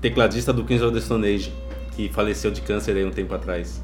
tecladista 0.01 0.53
do 0.53 0.63
Kings 0.65 0.85
of 0.85 0.95
the 0.95 1.01
Stone 1.01 1.27
Age, 1.27 1.53
que 1.97 2.09
faleceu 2.09 2.53
de 2.53 2.61
câncer 2.61 2.97
aí 2.97 3.05
um 3.05 3.11
tempo 3.11 3.35
atrás. 3.35 3.83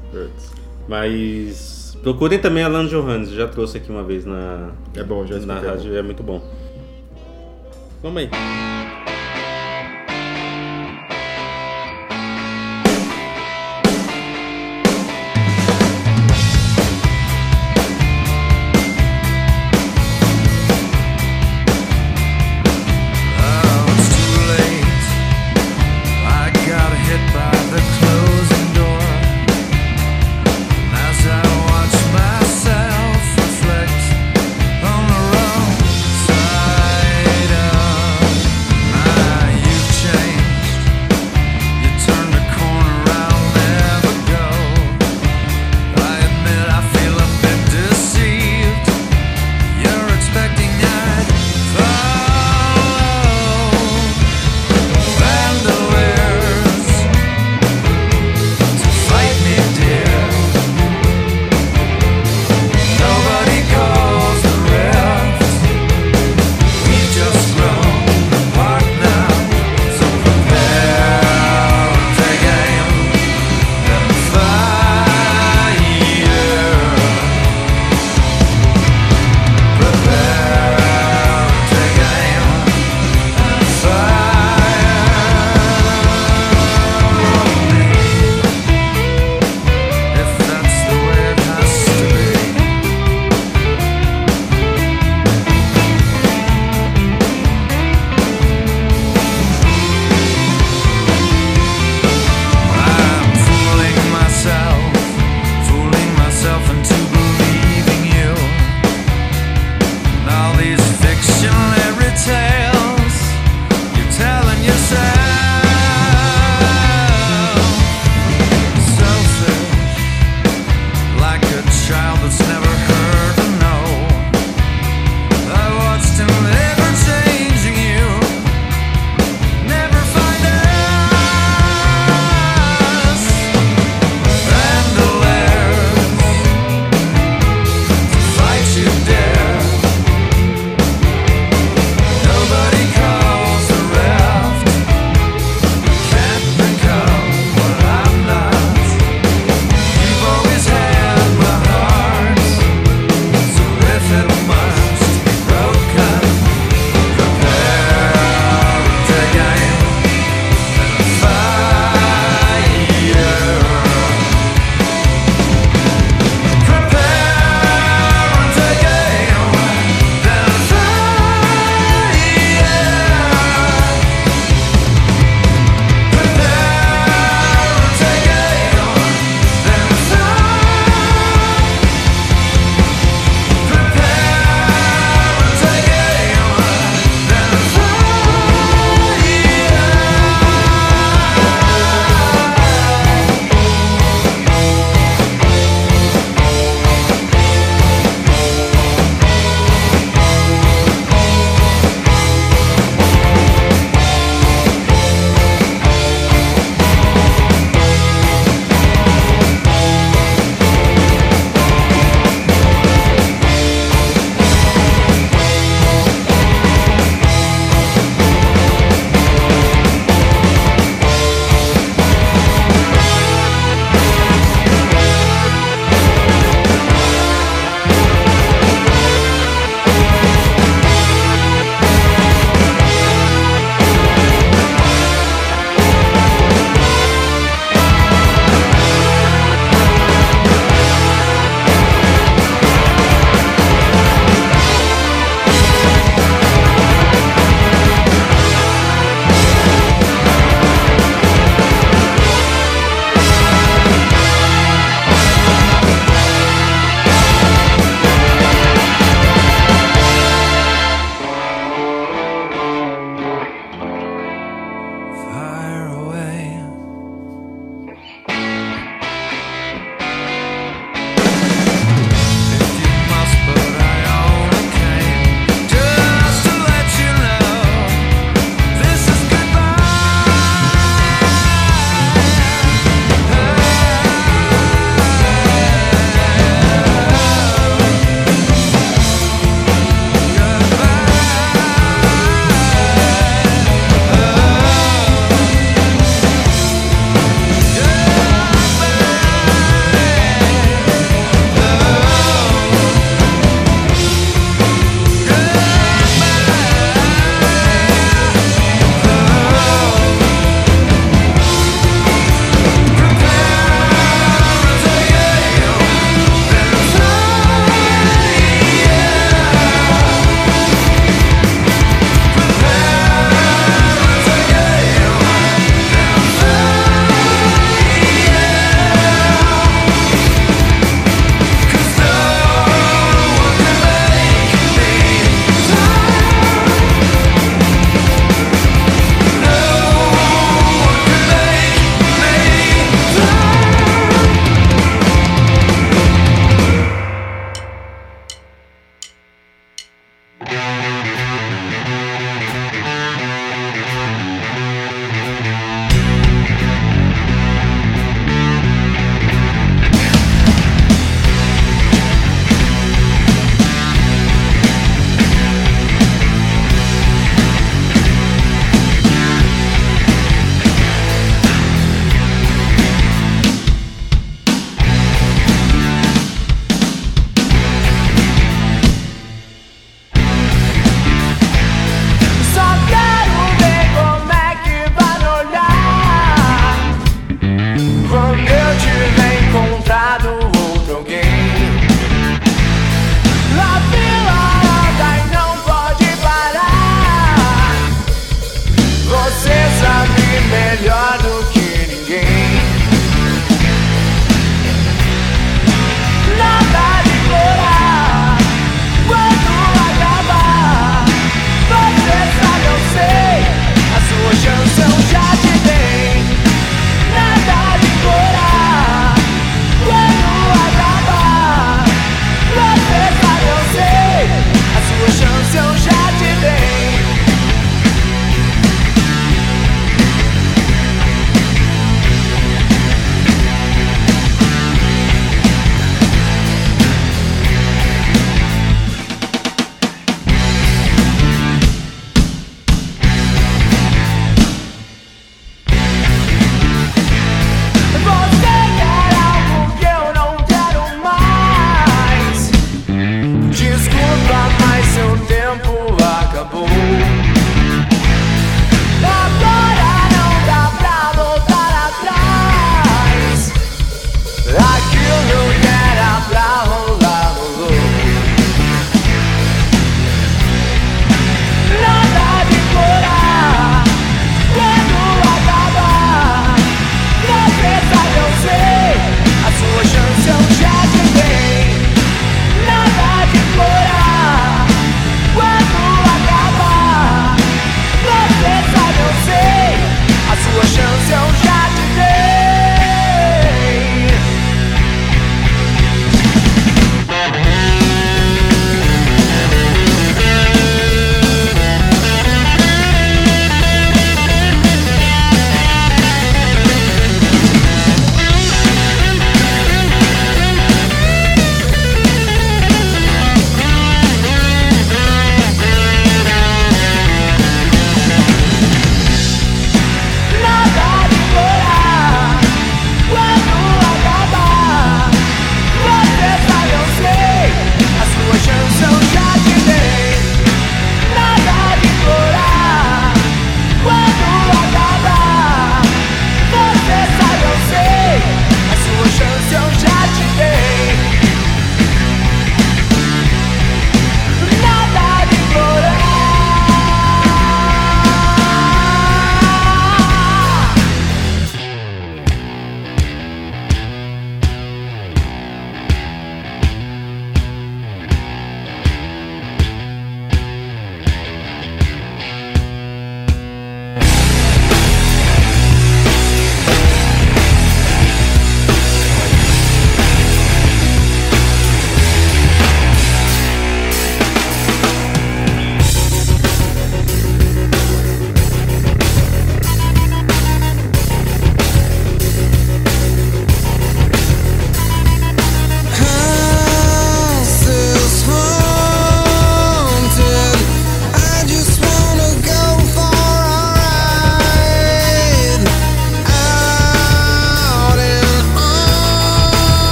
Mas 0.87 1.76
procurem 2.03 2.39
também 2.39 2.63
Alan 2.63 2.85
Johannes, 2.87 3.29
já 3.29 3.47
trouxe 3.47 3.77
aqui 3.77 3.89
uma 3.91 4.03
vez 4.03 4.25
na, 4.25 4.69
É 4.95 5.03
bom, 5.03 5.25
já 5.25 5.35
na 5.35 5.55
escutei. 5.55 5.69
rádio, 5.69 5.95
é 5.97 6.01
muito 6.01 6.23
bom. 6.23 6.41
Vamos 8.01 8.21
aí. 8.21 8.29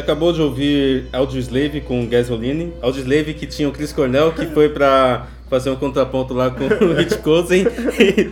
Acabou 0.00 0.32
de 0.32 0.42
ouvir 0.42 1.06
Audioslave 1.12 1.80
com 1.80 2.06
Gasoline. 2.06 2.72
Audioslave 2.82 3.34
que 3.34 3.46
tinha 3.46 3.68
o 3.68 3.72
Chris 3.72 3.92
Cornell, 3.92 4.32
que 4.32 4.46
foi 4.46 4.68
pra 4.68 5.28
fazer 5.48 5.70
um 5.70 5.76
contraponto 5.76 6.32
lá 6.32 6.50
com 6.50 6.64
o 6.64 6.94
Rich 6.94 7.18
Cozen. 7.18 7.66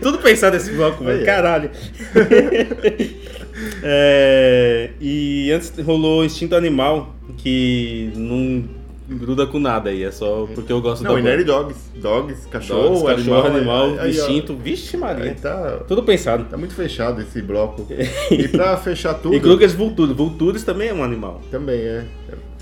Tudo 0.01 0.19
pensado 0.19 0.55
nesse 0.55 0.73
bloco, 0.73 1.05
velho. 1.05 1.25
Caralho. 1.25 1.71
É, 3.83 4.91
e 5.01 5.51
antes 5.51 5.73
rolou 5.85 6.25
Instinto 6.25 6.55
Animal, 6.55 7.15
que 7.39 8.13
não 8.15 8.63
gruda 9.09 9.47
com 9.47 9.59
nada 9.59 9.91
aí, 9.91 10.03
é 10.05 10.11
só 10.11 10.47
porque 10.55 10.73
eu 10.73 10.81
gosto 10.81 11.03
Não, 11.03 11.15
da 11.15 11.19
e 11.19 11.23
banda. 11.23 11.37
Nerd 11.37 11.45
Dogs. 11.45 11.79
Dogs, 11.97 12.47
cachorro, 12.49 13.01
Dogs, 13.01 13.25
cachorro, 13.25 13.47
animal, 13.57 13.85
aí, 13.87 13.99
aí, 14.01 14.07
ó. 14.07 14.07
instinto, 14.23 14.55
vixe 14.55 14.97
Maria. 14.97 15.25
Aí 15.25 15.35
tá, 15.35 15.81
Tudo 15.89 16.03
pensado. 16.03 16.45
tá 16.45 16.57
muito 16.57 16.75
fechado 16.75 17.21
esse 17.23 17.41
bloco. 17.43 17.87
E 18.31 18.49
pra 18.49 18.77
fechar 18.77 19.15
tudo, 19.15 19.35
E 19.35 19.41
Kruger's 19.41 19.73
Vultures. 19.73 20.15
Vultures 20.15 20.63
também 20.63 20.89
é 20.89 20.95
um 20.95 21.03
animal. 21.03 21.41
também 21.51 21.81
é. 21.81 22.05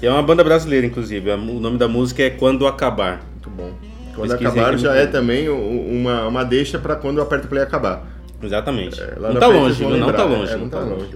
E 0.00 0.06
é 0.06 0.10
uma 0.10 0.22
banda 0.22 0.44
brasileira, 0.44 0.86
inclusive. 0.86 1.30
O 1.30 1.36
nome 1.60 1.78
da 1.78 1.88
música 1.88 2.22
é 2.22 2.30
Quando 2.30 2.66
Acabar. 2.66 3.22
Muito 3.32 3.50
bom. 3.50 3.70
Quando 4.14 4.28
Pesquisei 4.30 4.60
acabar 4.62 4.78
já 4.78 4.94
é 4.94 5.06
Google. 5.06 5.12
também 5.12 5.48
uma, 5.48 6.26
uma 6.26 6.44
deixa 6.44 6.78
pra 6.78 6.96
quando 6.96 7.20
aperta 7.20 7.46
o 7.46 7.48
play 7.48 7.62
acabar. 7.62 8.06
Exatamente. 8.42 9.00
É, 9.00 9.14
lá 9.18 9.32
não 9.32 9.40
tá 9.40 9.46
longe, 9.46 9.82
vão 9.82 9.96
Não 9.96 10.12
tá 10.12 10.24
longe. 10.24 10.52
É, 10.52 10.56
não 10.56 10.68
tá 10.68 10.80
longe. 10.80 11.08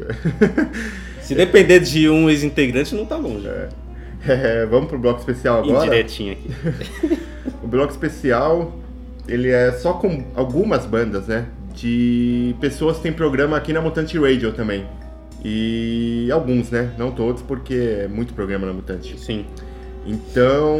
Se 1.22 1.34
depender 1.34 1.80
de 1.80 2.08
um 2.08 2.28
ex-integrante, 2.28 2.94
não 2.94 3.04
tá 3.06 3.16
longe. 3.16 3.46
É, 3.46 3.68
vamos 4.70 4.88
pro 4.88 4.98
bloco 4.98 5.20
especial 5.20 5.58
agora. 5.58 5.86
Indiretinho 5.86 6.32
aqui. 6.32 7.18
O 7.62 7.66
bloco 7.66 7.92
especial, 7.92 8.72
ele 9.28 9.48
é 9.48 9.72
só 9.72 9.94
com 9.94 10.24
algumas 10.34 10.86
bandas, 10.86 11.26
né? 11.26 11.46
De 11.74 12.54
pessoas 12.60 12.96
que 12.96 13.04
têm 13.04 13.12
programa 13.12 13.56
aqui 13.56 13.72
na 13.72 13.80
Mutante 13.80 14.18
Radio 14.18 14.52
também. 14.52 14.86
E 15.44 16.28
alguns, 16.32 16.70
né? 16.70 16.92
Não 16.98 17.10
todos, 17.10 17.42
porque 17.42 18.02
é 18.04 18.08
muito 18.08 18.34
programa 18.34 18.66
na 18.66 18.72
Mutante. 18.72 19.18
Sim. 19.18 19.46
Então, 20.06 20.78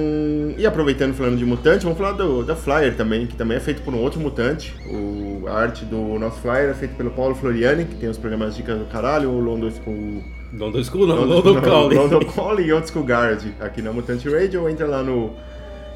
e 0.57 0.67
aproveitando 0.67 1.15
falando 1.15 1.37
de 1.37 1.45
Mutante, 1.45 1.85
vamos 1.85 1.99
falar 1.99 2.13
do, 2.13 2.43
da 2.43 2.57
Flyer 2.57 2.97
também, 2.97 3.27
que 3.27 3.37
também 3.37 3.59
é 3.59 3.61
feito 3.61 3.83
por 3.83 3.95
um 3.95 3.99
outro 3.99 4.19
Mutante. 4.19 4.75
O, 4.87 5.47
a 5.47 5.53
arte 5.53 5.85
do 5.85 6.19
nosso 6.19 6.41
Flyer 6.41 6.71
é 6.71 6.75
feita 6.75 6.95
pelo 6.95 7.11
Paulo 7.11 7.35
Floriani, 7.35 7.85
que 7.85 7.97
tem 7.97 8.09
os 8.09 8.19
programas 8.19 8.57
Dicas 8.57 8.79
do 8.79 8.87
Caralho, 8.87 9.31
o 9.31 9.41
London 9.41 9.71
School... 9.71 10.23
London 10.53 10.83
School 10.85 11.07
não, 11.07 11.25
London 11.25 11.61
Calling. 11.61 11.95
London 11.97 12.21
Calling 12.25 12.65
e 12.65 12.73
Old 12.73 12.91
School 12.91 13.05
Guard, 13.05 13.43
aqui 13.61 13.81
na 13.83 13.93
Mutante 13.93 14.29
Radio, 14.29 14.69
entra 14.69 14.87
lá 14.87 15.03
no 15.03 15.33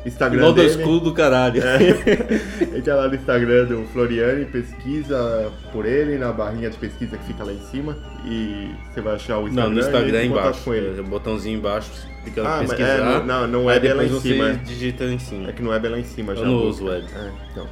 Instagram 0.07 0.43
London 0.49 0.55
dele. 0.63 0.83
School 0.83 1.01
do 1.01 1.13
caralho. 1.15 1.63
É. 1.63 2.77
Entra 2.77 2.95
lá 2.95 3.09
no 3.09 3.15
Instagram 3.15 3.65
do 3.65 3.85
Floriani, 3.93 4.45
pesquisa 4.45 5.51
por 5.73 5.87
ele, 5.87 6.19
na 6.19 6.31
barrinha 6.31 6.69
de 6.69 6.77
pesquisa 6.77 7.17
que 7.17 7.25
fica 7.25 7.43
lá 7.43 7.53
em 7.53 7.61
cima. 7.71 7.97
E 8.25 8.69
você 8.93 9.01
vai 9.01 9.15
achar 9.15 9.39
o 9.39 9.49
Instagram. 9.49 9.69
Não, 9.71 9.75
no 9.75 9.81
Instagram 9.81 10.19
e 10.19 10.23
é 10.23 10.25
embaixo. 10.27 10.61
Com 10.63 10.75
ele. 10.75 10.99
É 10.99 11.01
o 11.01 11.05
botãozinho 11.05 11.57
embaixo, 11.59 11.91
fica 12.23 12.43
Ah, 12.43 12.57
mas 12.59 12.69
pesquisar. 12.69 12.89
é, 12.91 12.99
não- 13.03 13.27
não, 13.27 13.49
não 13.49 13.71
é 13.71 13.75
lá 13.75 13.79
depois 13.81 14.13
em 14.13 14.21
cima. 14.21 14.53
digita 14.65 15.05
em 15.05 15.19
cima. 15.19 15.49
É 15.49 15.53
que 15.53 15.63
web 15.65 15.87
é 15.87 15.91
lá 15.91 15.99
em 15.99 16.05
cima 16.05 16.33
Eu 16.33 16.37
já. 16.37 16.45
não 16.45 16.55
uso 16.69 16.85
web. 16.85 17.05
É, 17.17 17.31
então. 17.51 17.67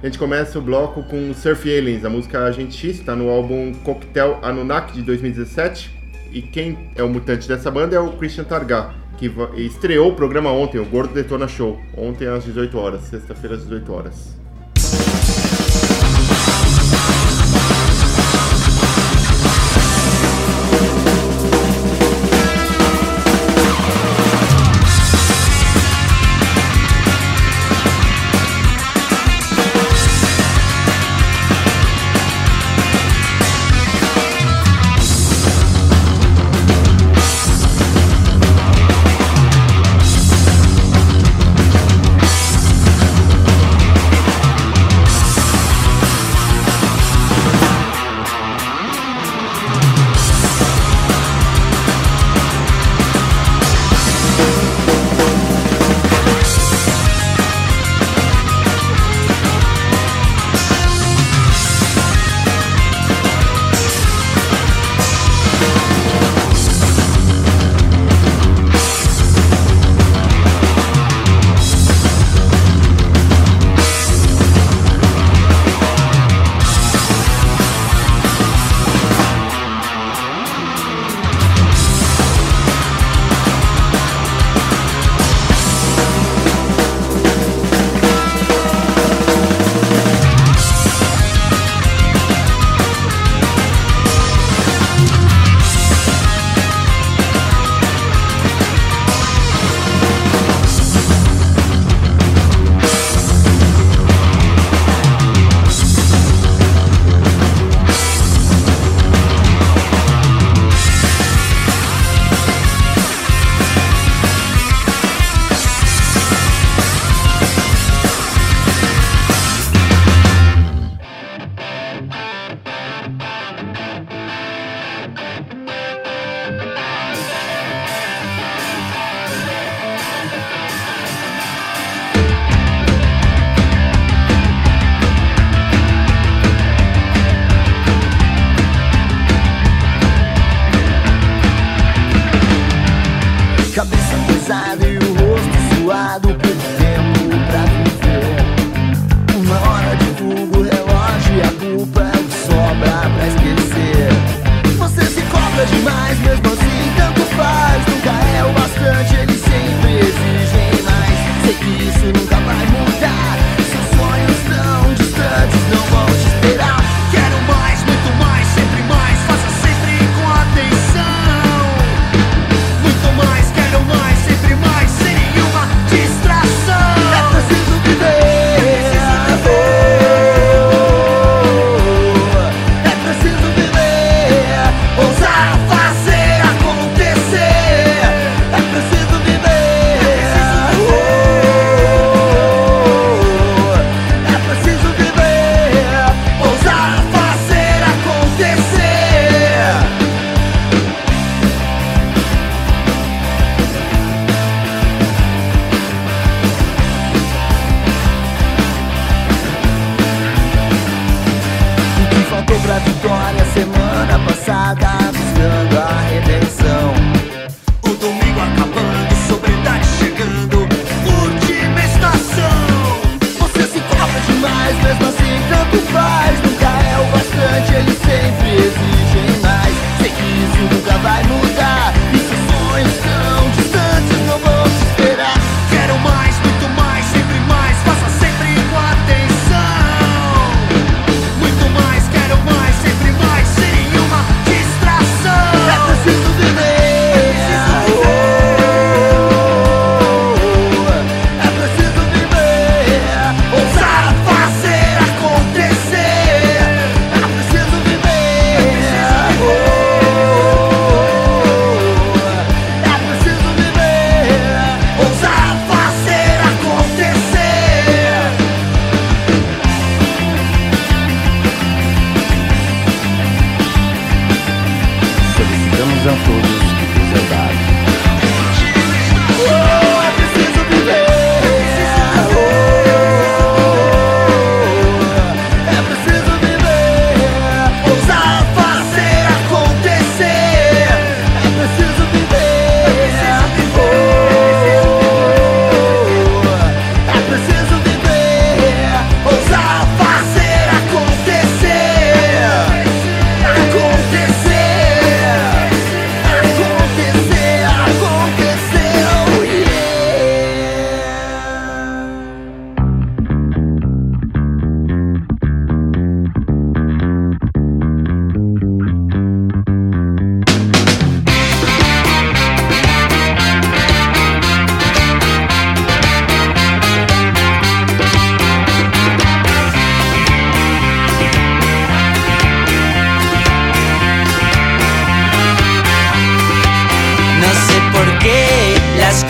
A 0.00 0.06
gente 0.06 0.18
começa 0.18 0.58
o 0.58 0.62
bloco 0.62 1.02
com 1.04 1.32
Surf 1.34 1.68
Aliens, 1.76 2.04
a 2.04 2.10
música 2.10 2.38
tá 3.04 3.16
no 3.16 3.28
álbum 3.30 3.72
Cocktail 3.82 4.38
Anunnaki 4.42 4.92
de 4.92 5.02
2017. 5.02 5.97
E 6.32 6.42
quem 6.42 6.90
é 6.94 7.02
o 7.02 7.08
mutante 7.08 7.48
dessa 7.48 7.70
banda 7.70 7.96
é 7.96 8.00
o 8.00 8.12
Christian 8.12 8.44
Targar, 8.44 8.94
que 9.16 9.32
estreou 9.56 10.10
o 10.10 10.14
programa 10.14 10.50
ontem, 10.50 10.78
o 10.78 10.84
Gordo 10.84 11.14
Detona 11.14 11.48
Show. 11.48 11.78
Ontem 11.96 12.26
às 12.28 12.44
18 12.44 12.78
horas, 12.78 13.02
sexta-feira 13.02 13.56
às 13.56 13.62
18 13.62 13.92
horas. 13.92 14.38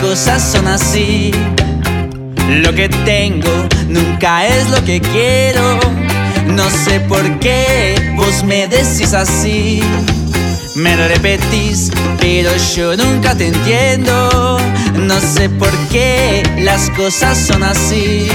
Cosas 0.09 0.41
son 0.41 0.67
así. 0.67 1.29
Lo 2.63 2.73
que 2.73 2.89
tengo 3.05 3.67
nunca 3.89 4.47
es 4.47 4.67
lo 4.71 4.83
que 4.83 4.99
quiero. 4.99 5.79
No 6.47 6.67
sé 6.67 6.99
por 7.01 7.23
qué 7.37 7.93
vos 8.15 8.43
me 8.43 8.67
decís 8.67 9.13
así. 9.13 9.83
Me 10.73 10.95
lo 10.95 11.07
repetís, 11.07 11.91
pero 12.19 12.49
yo 12.75 12.97
nunca 12.97 13.35
te 13.35 13.49
entiendo. 13.49 14.57
No 14.95 15.19
sé 15.19 15.47
por 15.47 15.71
qué 15.91 16.41
las 16.57 16.89
cosas 16.89 17.37
son 17.37 17.61
así. 17.61 18.27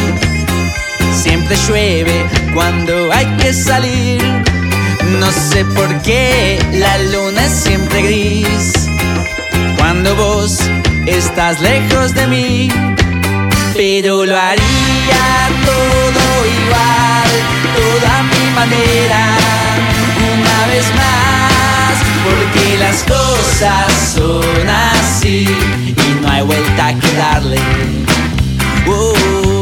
Siempre 1.13 1.57
llueve 1.67 2.25
cuando 2.55 3.13
hay 3.13 3.27
que 3.39 3.53
salir. 3.53 4.23
No 5.19 5.29
sé 5.33 5.65
por 5.75 5.89
qué 6.03 6.57
la 6.73 6.99
luna 6.99 7.45
es 7.45 7.53
siempre 7.53 8.01
gris 8.03 8.75
cuando 9.77 10.15
vos 10.17 10.59
estás 11.07 11.61
lejos 11.61 12.15
de 12.15 12.27
mí. 12.27 12.69
Pero 13.75 14.25
lo 14.25 14.37
haría 14.37 15.25
todo 15.65 16.25
igual, 16.61 17.31
toda 17.75 18.23
mi 18.23 18.55
manera, 18.55 19.37
una 20.33 20.67
vez 20.73 20.87
más, 20.95 21.95
porque 22.25 22.79
las 22.79 23.03
cosas 23.03 24.15
son 24.15 24.69
así 24.69 25.49
y 25.49 26.23
no 26.23 26.31
hay 26.31 26.43
vuelta 26.43 26.95
que 27.01 27.13
darle. 27.17 27.59
Oh. 28.87 29.54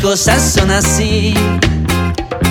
Cosas 0.00 0.52
son 0.52 0.70
así. 0.70 1.34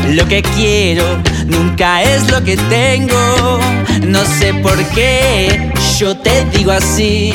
Lo 0.09 0.27
que 0.27 0.41
quiero 0.41 1.03
nunca 1.45 2.03
es 2.03 2.29
lo 2.31 2.43
que 2.43 2.57
tengo. 2.69 3.59
No 4.05 4.23
sé 4.25 4.53
por 4.55 4.77
qué 4.89 5.71
yo 5.97 6.17
te 6.17 6.45
digo 6.45 6.71
así. 6.71 7.33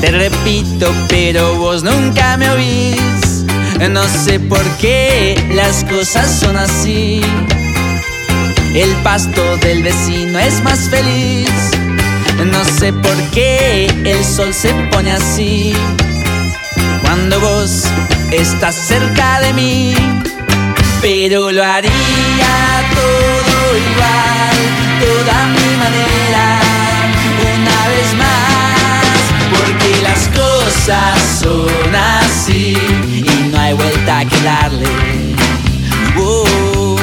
Te 0.00 0.10
repito, 0.10 0.92
pero 1.08 1.56
vos 1.56 1.82
nunca 1.82 2.36
me 2.36 2.50
oís. 2.50 3.44
No 3.90 4.02
sé 4.24 4.40
por 4.40 4.64
qué 4.78 5.36
las 5.54 5.84
cosas 5.84 6.30
son 6.30 6.56
así. 6.56 7.20
El 8.74 8.90
pasto 9.02 9.56
del 9.58 9.82
vecino 9.82 10.38
es 10.38 10.62
más 10.62 10.88
feliz. 10.88 11.50
No 12.52 12.64
sé 12.64 12.92
por 12.92 13.16
qué 13.30 13.86
el 14.04 14.24
sol 14.24 14.52
se 14.52 14.72
pone 14.90 15.12
así 15.12 15.72
cuando 17.02 17.40
vos 17.40 17.84
estás 18.30 18.74
cerca 18.74 19.40
de 19.40 19.52
mí. 19.52 19.94
Pero 21.00 21.52
lo 21.52 21.62
haría 21.62 21.92
todo 22.94 23.76
igual, 23.76 24.56
toda 25.00 25.46
mi 25.46 25.76
manera, 25.76 26.60
una 27.54 27.78
vez 27.92 28.08
más, 28.18 29.16
porque 29.52 29.90
las 30.02 30.28
cosas 30.28 31.14
son 31.40 31.94
así 31.94 32.76
y 33.14 33.48
no 33.52 33.60
hay 33.60 33.74
vuelta 33.74 34.24
que 34.24 34.40
darle. 34.42 34.88
Oh, 36.18 36.96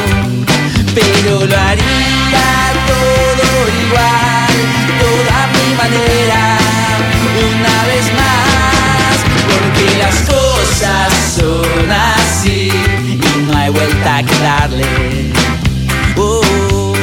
pero 0.94 1.46
lo 1.46 1.58
haría 1.58 2.74
todo 2.88 3.46
igual, 3.86 4.54
toda 5.00 5.38
mi 5.56 5.68
manera, 5.76 6.58
una 7.54 7.76
vez 7.86 8.06
más, 8.18 9.16
porque 9.48 9.98
las 9.98 10.16
cosas 10.22 10.43
son 11.36 11.92
así 11.92 12.70
y 12.70 13.52
no 13.52 13.58
hay 13.58 13.70
vuelta 13.72 14.24
que 14.24 14.40
darle. 14.40 14.86
Oh, 16.16 16.94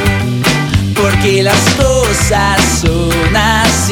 porque 0.95 1.43
las 1.43 1.59
cosas 1.75 2.59
son 2.81 3.35
así. 3.35 3.90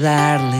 Que. 0.00 0.53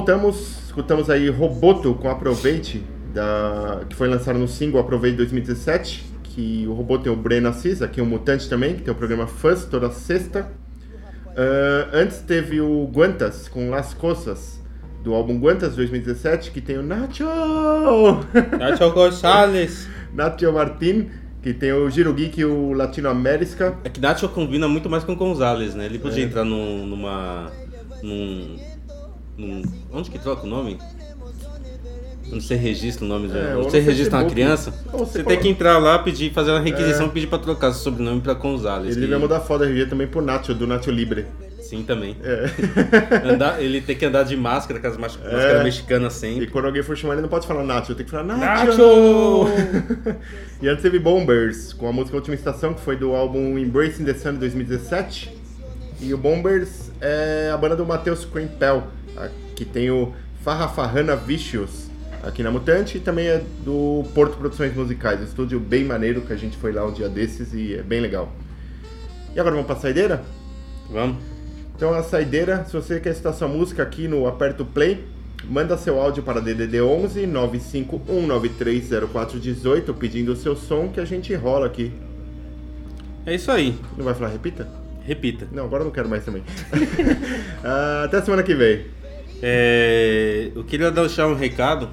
Voltamos, 0.00 0.62
escutamos 0.64 1.10
aí 1.10 1.28
Roboto 1.28 1.92
com 1.92 2.08
Aproveite, 2.08 2.82
da, 3.12 3.82
que 3.86 3.94
foi 3.94 4.08
lançado 4.08 4.38
no 4.38 4.48
single 4.48 4.80
Aproveite 4.80 5.18
2017, 5.18 6.06
que 6.22 6.64
o 6.66 6.72
Roboto 6.72 7.04
tem 7.04 7.12
o 7.12 7.16
Breno 7.16 7.50
Assis, 7.50 7.82
aqui 7.82 8.00
um 8.00 8.06
mutante 8.06 8.48
também, 8.48 8.76
que 8.76 8.80
tem 8.80 8.94
o 8.94 8.96
programa 8.96 9.26
Fuzz 9.26 9.66
toda 9.66 9.90
sexta. 9.90 10.50
Ah, 11.36 11.90
antes 11.92 12.20
teve 12.20 12.62
o 12.62 12.86
Guantas 12.86 13.46
com 13.46 13.68
Las 13.68 13.92
Cosas, 13.92 14.58
do 15.04 15.12
álbum 15.12 15.38
Guantas 15.38 15.76
2017, 15.76 16.50
que 16.50 16.62
tem 16.62 16.78
o 16.78 16.82
Nacho! 16.82 17.24
Nacho 18.58 18.90
Gonçalves. 18.92 19.86
Nacho 20.14 20.50
Martin, 20.50 21.10
que 21.42 21.52
tem 21.52 21.74
o 21.74 21.90
Giro 21.90 22.14
Geek 22.14 22.40
e 22.40 22.44
o 22.46 22.72
Latino 22.72 23.10
América. 23.10 23.76
É 23.84 23.90
que 23.90 24.00
Nacho 24.00 24.26
combina 24.30 24.66
muito 24.66 24.88
mais 24.88 25.04
com 25.04 25.14
Gonzalez, 25.14 25.74
né? 25.74 25.84
Ele 25.84 25.98
podia 25.98 26.24
entrar 26.24 26.46
num, 26.46 26.86
numa. 26.86 27.52
num. 28.02 28.69
Num. 29.40 29.62
Onde 29.92 30.10
que 30.10 30.18
troca 30.18 30.44
o 30.44 30.48
nome? 30.48 30.78
Onde 32.32 32.44
você 32.44 32.54
registra 32.54 33.04
o 33.04 33.08
nome. 33.08 33.26
É, 33.26 33.54
onde 33.56 33.56
ou 33.56 33.70
você 33.70 33.80
registra 33.80 34.18
uma 34.20 34.30
criança, 34.30 34.72
você 34.92 35.24
tem 35.24 35.38
que 35.38 35.48
entrar 35.48 35.78
lá, 35.78 35.98
pedir, 35.98 36.32
fazer 36.32 36.52
uma 36.52 36.60
requisição 36.60 37.06
É. 37.06 37.08
e 37.08 37.12
pedir 37.12 37.26
pra 37.26 37.38
trocar 37.38 37.72
seu 37.72 37.82
sobrenome 37.82 38.20
pra 38.20 38.34
Gonzalez. 38.34 38.96
Ele 38.96 39.06
que- 39.06 39.10
vai 39.10 39.18
mudar 39.20 39.38
a 39.38 39.40
foto 39.40 39.60
da 39.60 39.66
RG 39.66 39.86
também 39.86 40.06
pro 40.06 40.22
Nacho, 40.22 40.54
do 40.54 40.64
Nacho 40.66 40.90
Libre. 40.92 41.26
Sim, 41.60 41.82
também. 41.84 42.16
É. 42.22 43.26
Andar- 43.32 43.60
ele 43.62 43.80
tem 43.80 43.96
que 43.96 44.04
andar 44.04 44.24
de 44.24 44.36
máscara, 44.36 44.78
com 44.80 44.86
as 44.88 44.96
mas- 44.96 45.16
máscara 45.16 45.62
mexicana 45.64 46.06
E 46.08 46.10
sempre. 46.10 46.46
quando 46.48 46.64
alguém 46.66 46.82
for 46.82 46.96
chamar 46.96 47.14
ele, 47.14 47.22
não 47.22 47.28
pode 47.28 47.46
falar 47.46 47.62
Nacho, 47.64 47.94
tem 47.94 48.04
que 48.04 48.10
falar 48.10 48.24
Nacho! 48.24 48.66
Nacho! 48.66 49.46
e 50.62 50.68
antes 50.68 50.82
teve 50.82 50.98
Bombers, 50.98 51.72
com 51.72 51.88
a 51.88 51.92
música 51.92 52.16
Última 52.16 52.34
Estação, 52.34 52.74
que 52.74 52.80
foi 52.80 52.96
do 52.96 53.12
álbum 53.14 53.56
Embracing 53.58 54.04
the 54.04 54.14
Sun 54.14 54.32
de 54.34 54.38
2017. 54.38 55.32
E 56.00 56.14
o 56.14 56.18
Bombers 56.18 56.90
é 57.00 57.50
a 57.52 57.56
banda 57.56 57.76
do 57.76 57.84
Matheus 57.86 58.24
Crimpel, 58.24 58.84
que 59.54 59.64
tem 59.64 59.90
o 59.90 60.12
Farra 60.42 60.68
Farrana 60.68 61.16
Vicious 61.16 61.88
aqui 62.22 62.42
na 62.42 62.50
Mutante 62.50 62.98
e 62.98 63.00
também 63.00 63.26
é 63.26 63.42
do 63.64 64.04
Porto 64.14 64.36
Produções 64.36 64.74
Musicais, 64.74 65.20
um 65.20 65.24
estúdio 65.24 65.58
bem 65.58 65.84
maneiro 65.84 66.20
que 66.22 66.32
a 66.32 66.36
gente 66.36 66.56
foi 66.56 66.72
lá 66.72 66.86
um 66.86 66.92
dia 66.92 67.08
desses 67.08 67.52
e 67.54 67.74
é 67.74 67.82
bem 67.82 68.00
legal. 68.00 68.30
E 69.34 69.40
agora 69.40 69.54
vamos 69.54 69.66
pra 69.66 69.76
saideira? 69.76 70.22
Vamos? 70.90 71.16
Então 71.76 71.94
a 71.94 72.02
saideira, 72.02 72.64
se 72.66 72.72
você 72.72 73.00
quer 73.00 73.14
citar 73.14 73.32
sua 73.32 73.48
música 73.48 73.82
aqui 73.82 74.06
no 74.06 74.26
Aperto 74.26 74.66
Play, 74.66 75.04
manda 75.44 75.78
seu 75.78 76.00
áudio 76.00 76.22
para 76.22 76.40
DDD 76.40 76.82
11 76.82 77.26
951930418 77.26 79.94
pedindo 79.94 80.32
o 80.32 80.36
seu 80.36 80.54
som 80.54 80.88
que 80.88 81.00
a 81.00 81.04
gente 81.04 81.34
rola 81.34 81.66
aqui. 81.66 81.92
É 83.24 83.34
isso 83.34 83.50
aí. 83.50 83.74
Não 83.96 84.04
vai 84.04 84.14
falar 84.14 84.28
repita? 84.28 84.68
Repita. 85.04 85.46
Não, 85.52 85.64
agora 85.64 85.82
eu 85.82 85.86
não 85.86 85.92
quero 85.92 86.08
mais 86.08 86.24
também. 86.24 86.42
Ah, 87.64 88.04
Até 88.04 88.18
a 88.18 88.22
semana 88.22 88.42
que 88.42 88.54
vem. 88.54 88.84
É, 89.42 90.50
eu 90.54 90.64
queria 90.64 90.90
deixar 90.90 91.26
um 91.26 91.34
recado. 91.34 91.88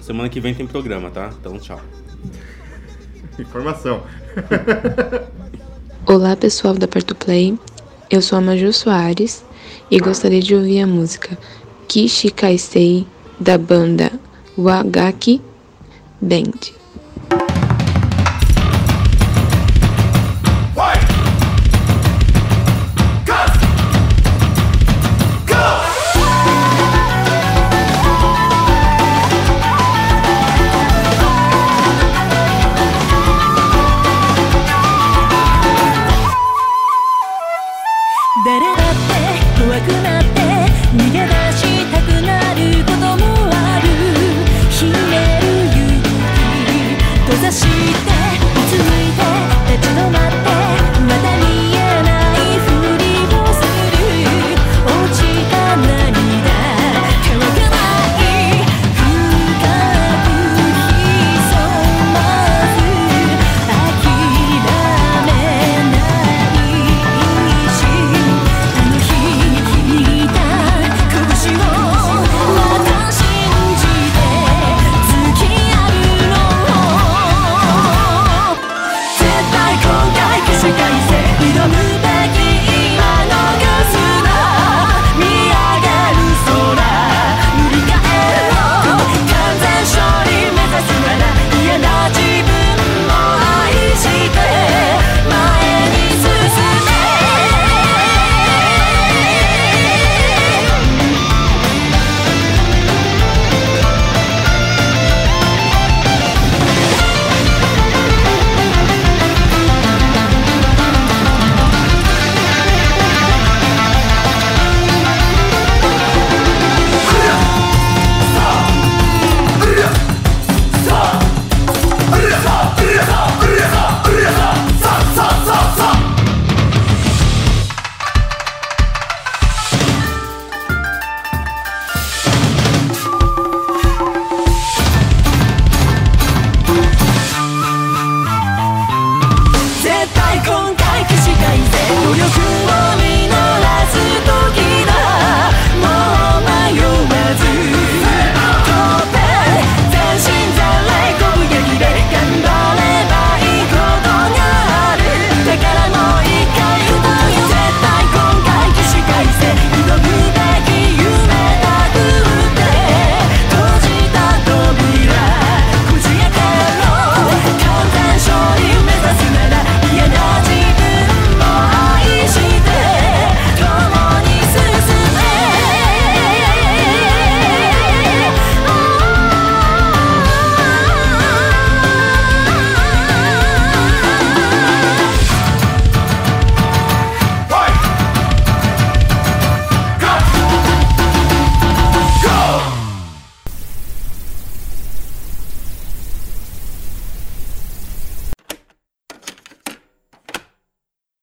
Semana 0.00 0.28
que 0.28 0.40
vem 0.40 0.54
tem 0.54 0.66
programa, 0.66 1.10
tá? 1.10 1.30
Então, 1.38 1.58
tchau. 1.58 1.80
Informação. 3.38 4.02
Olá 6.06 6.34
pessoal 6.34 6.74
da 6.74 6.88
Perto 6.88 7.14
Play, 7.14 7.58
eu 8.10 8.22
sou 8.22 8.38
a 8.38 8.40
Maju 8.40 8.72
Soares 8.72 9.44
e 9.90 9.98
gostaria 9.98 10.40
de 10.40 10.54
ouvir 10.54 10.80
a 10.80 10.86
música 10.86 11.36
Kishi 11.86 12.30
Kaisei 12.30 13.06
da 13.38 13.58
banda 13.58 14.10
Wagaki 14.56 15.42
Band.「 16.20 16.77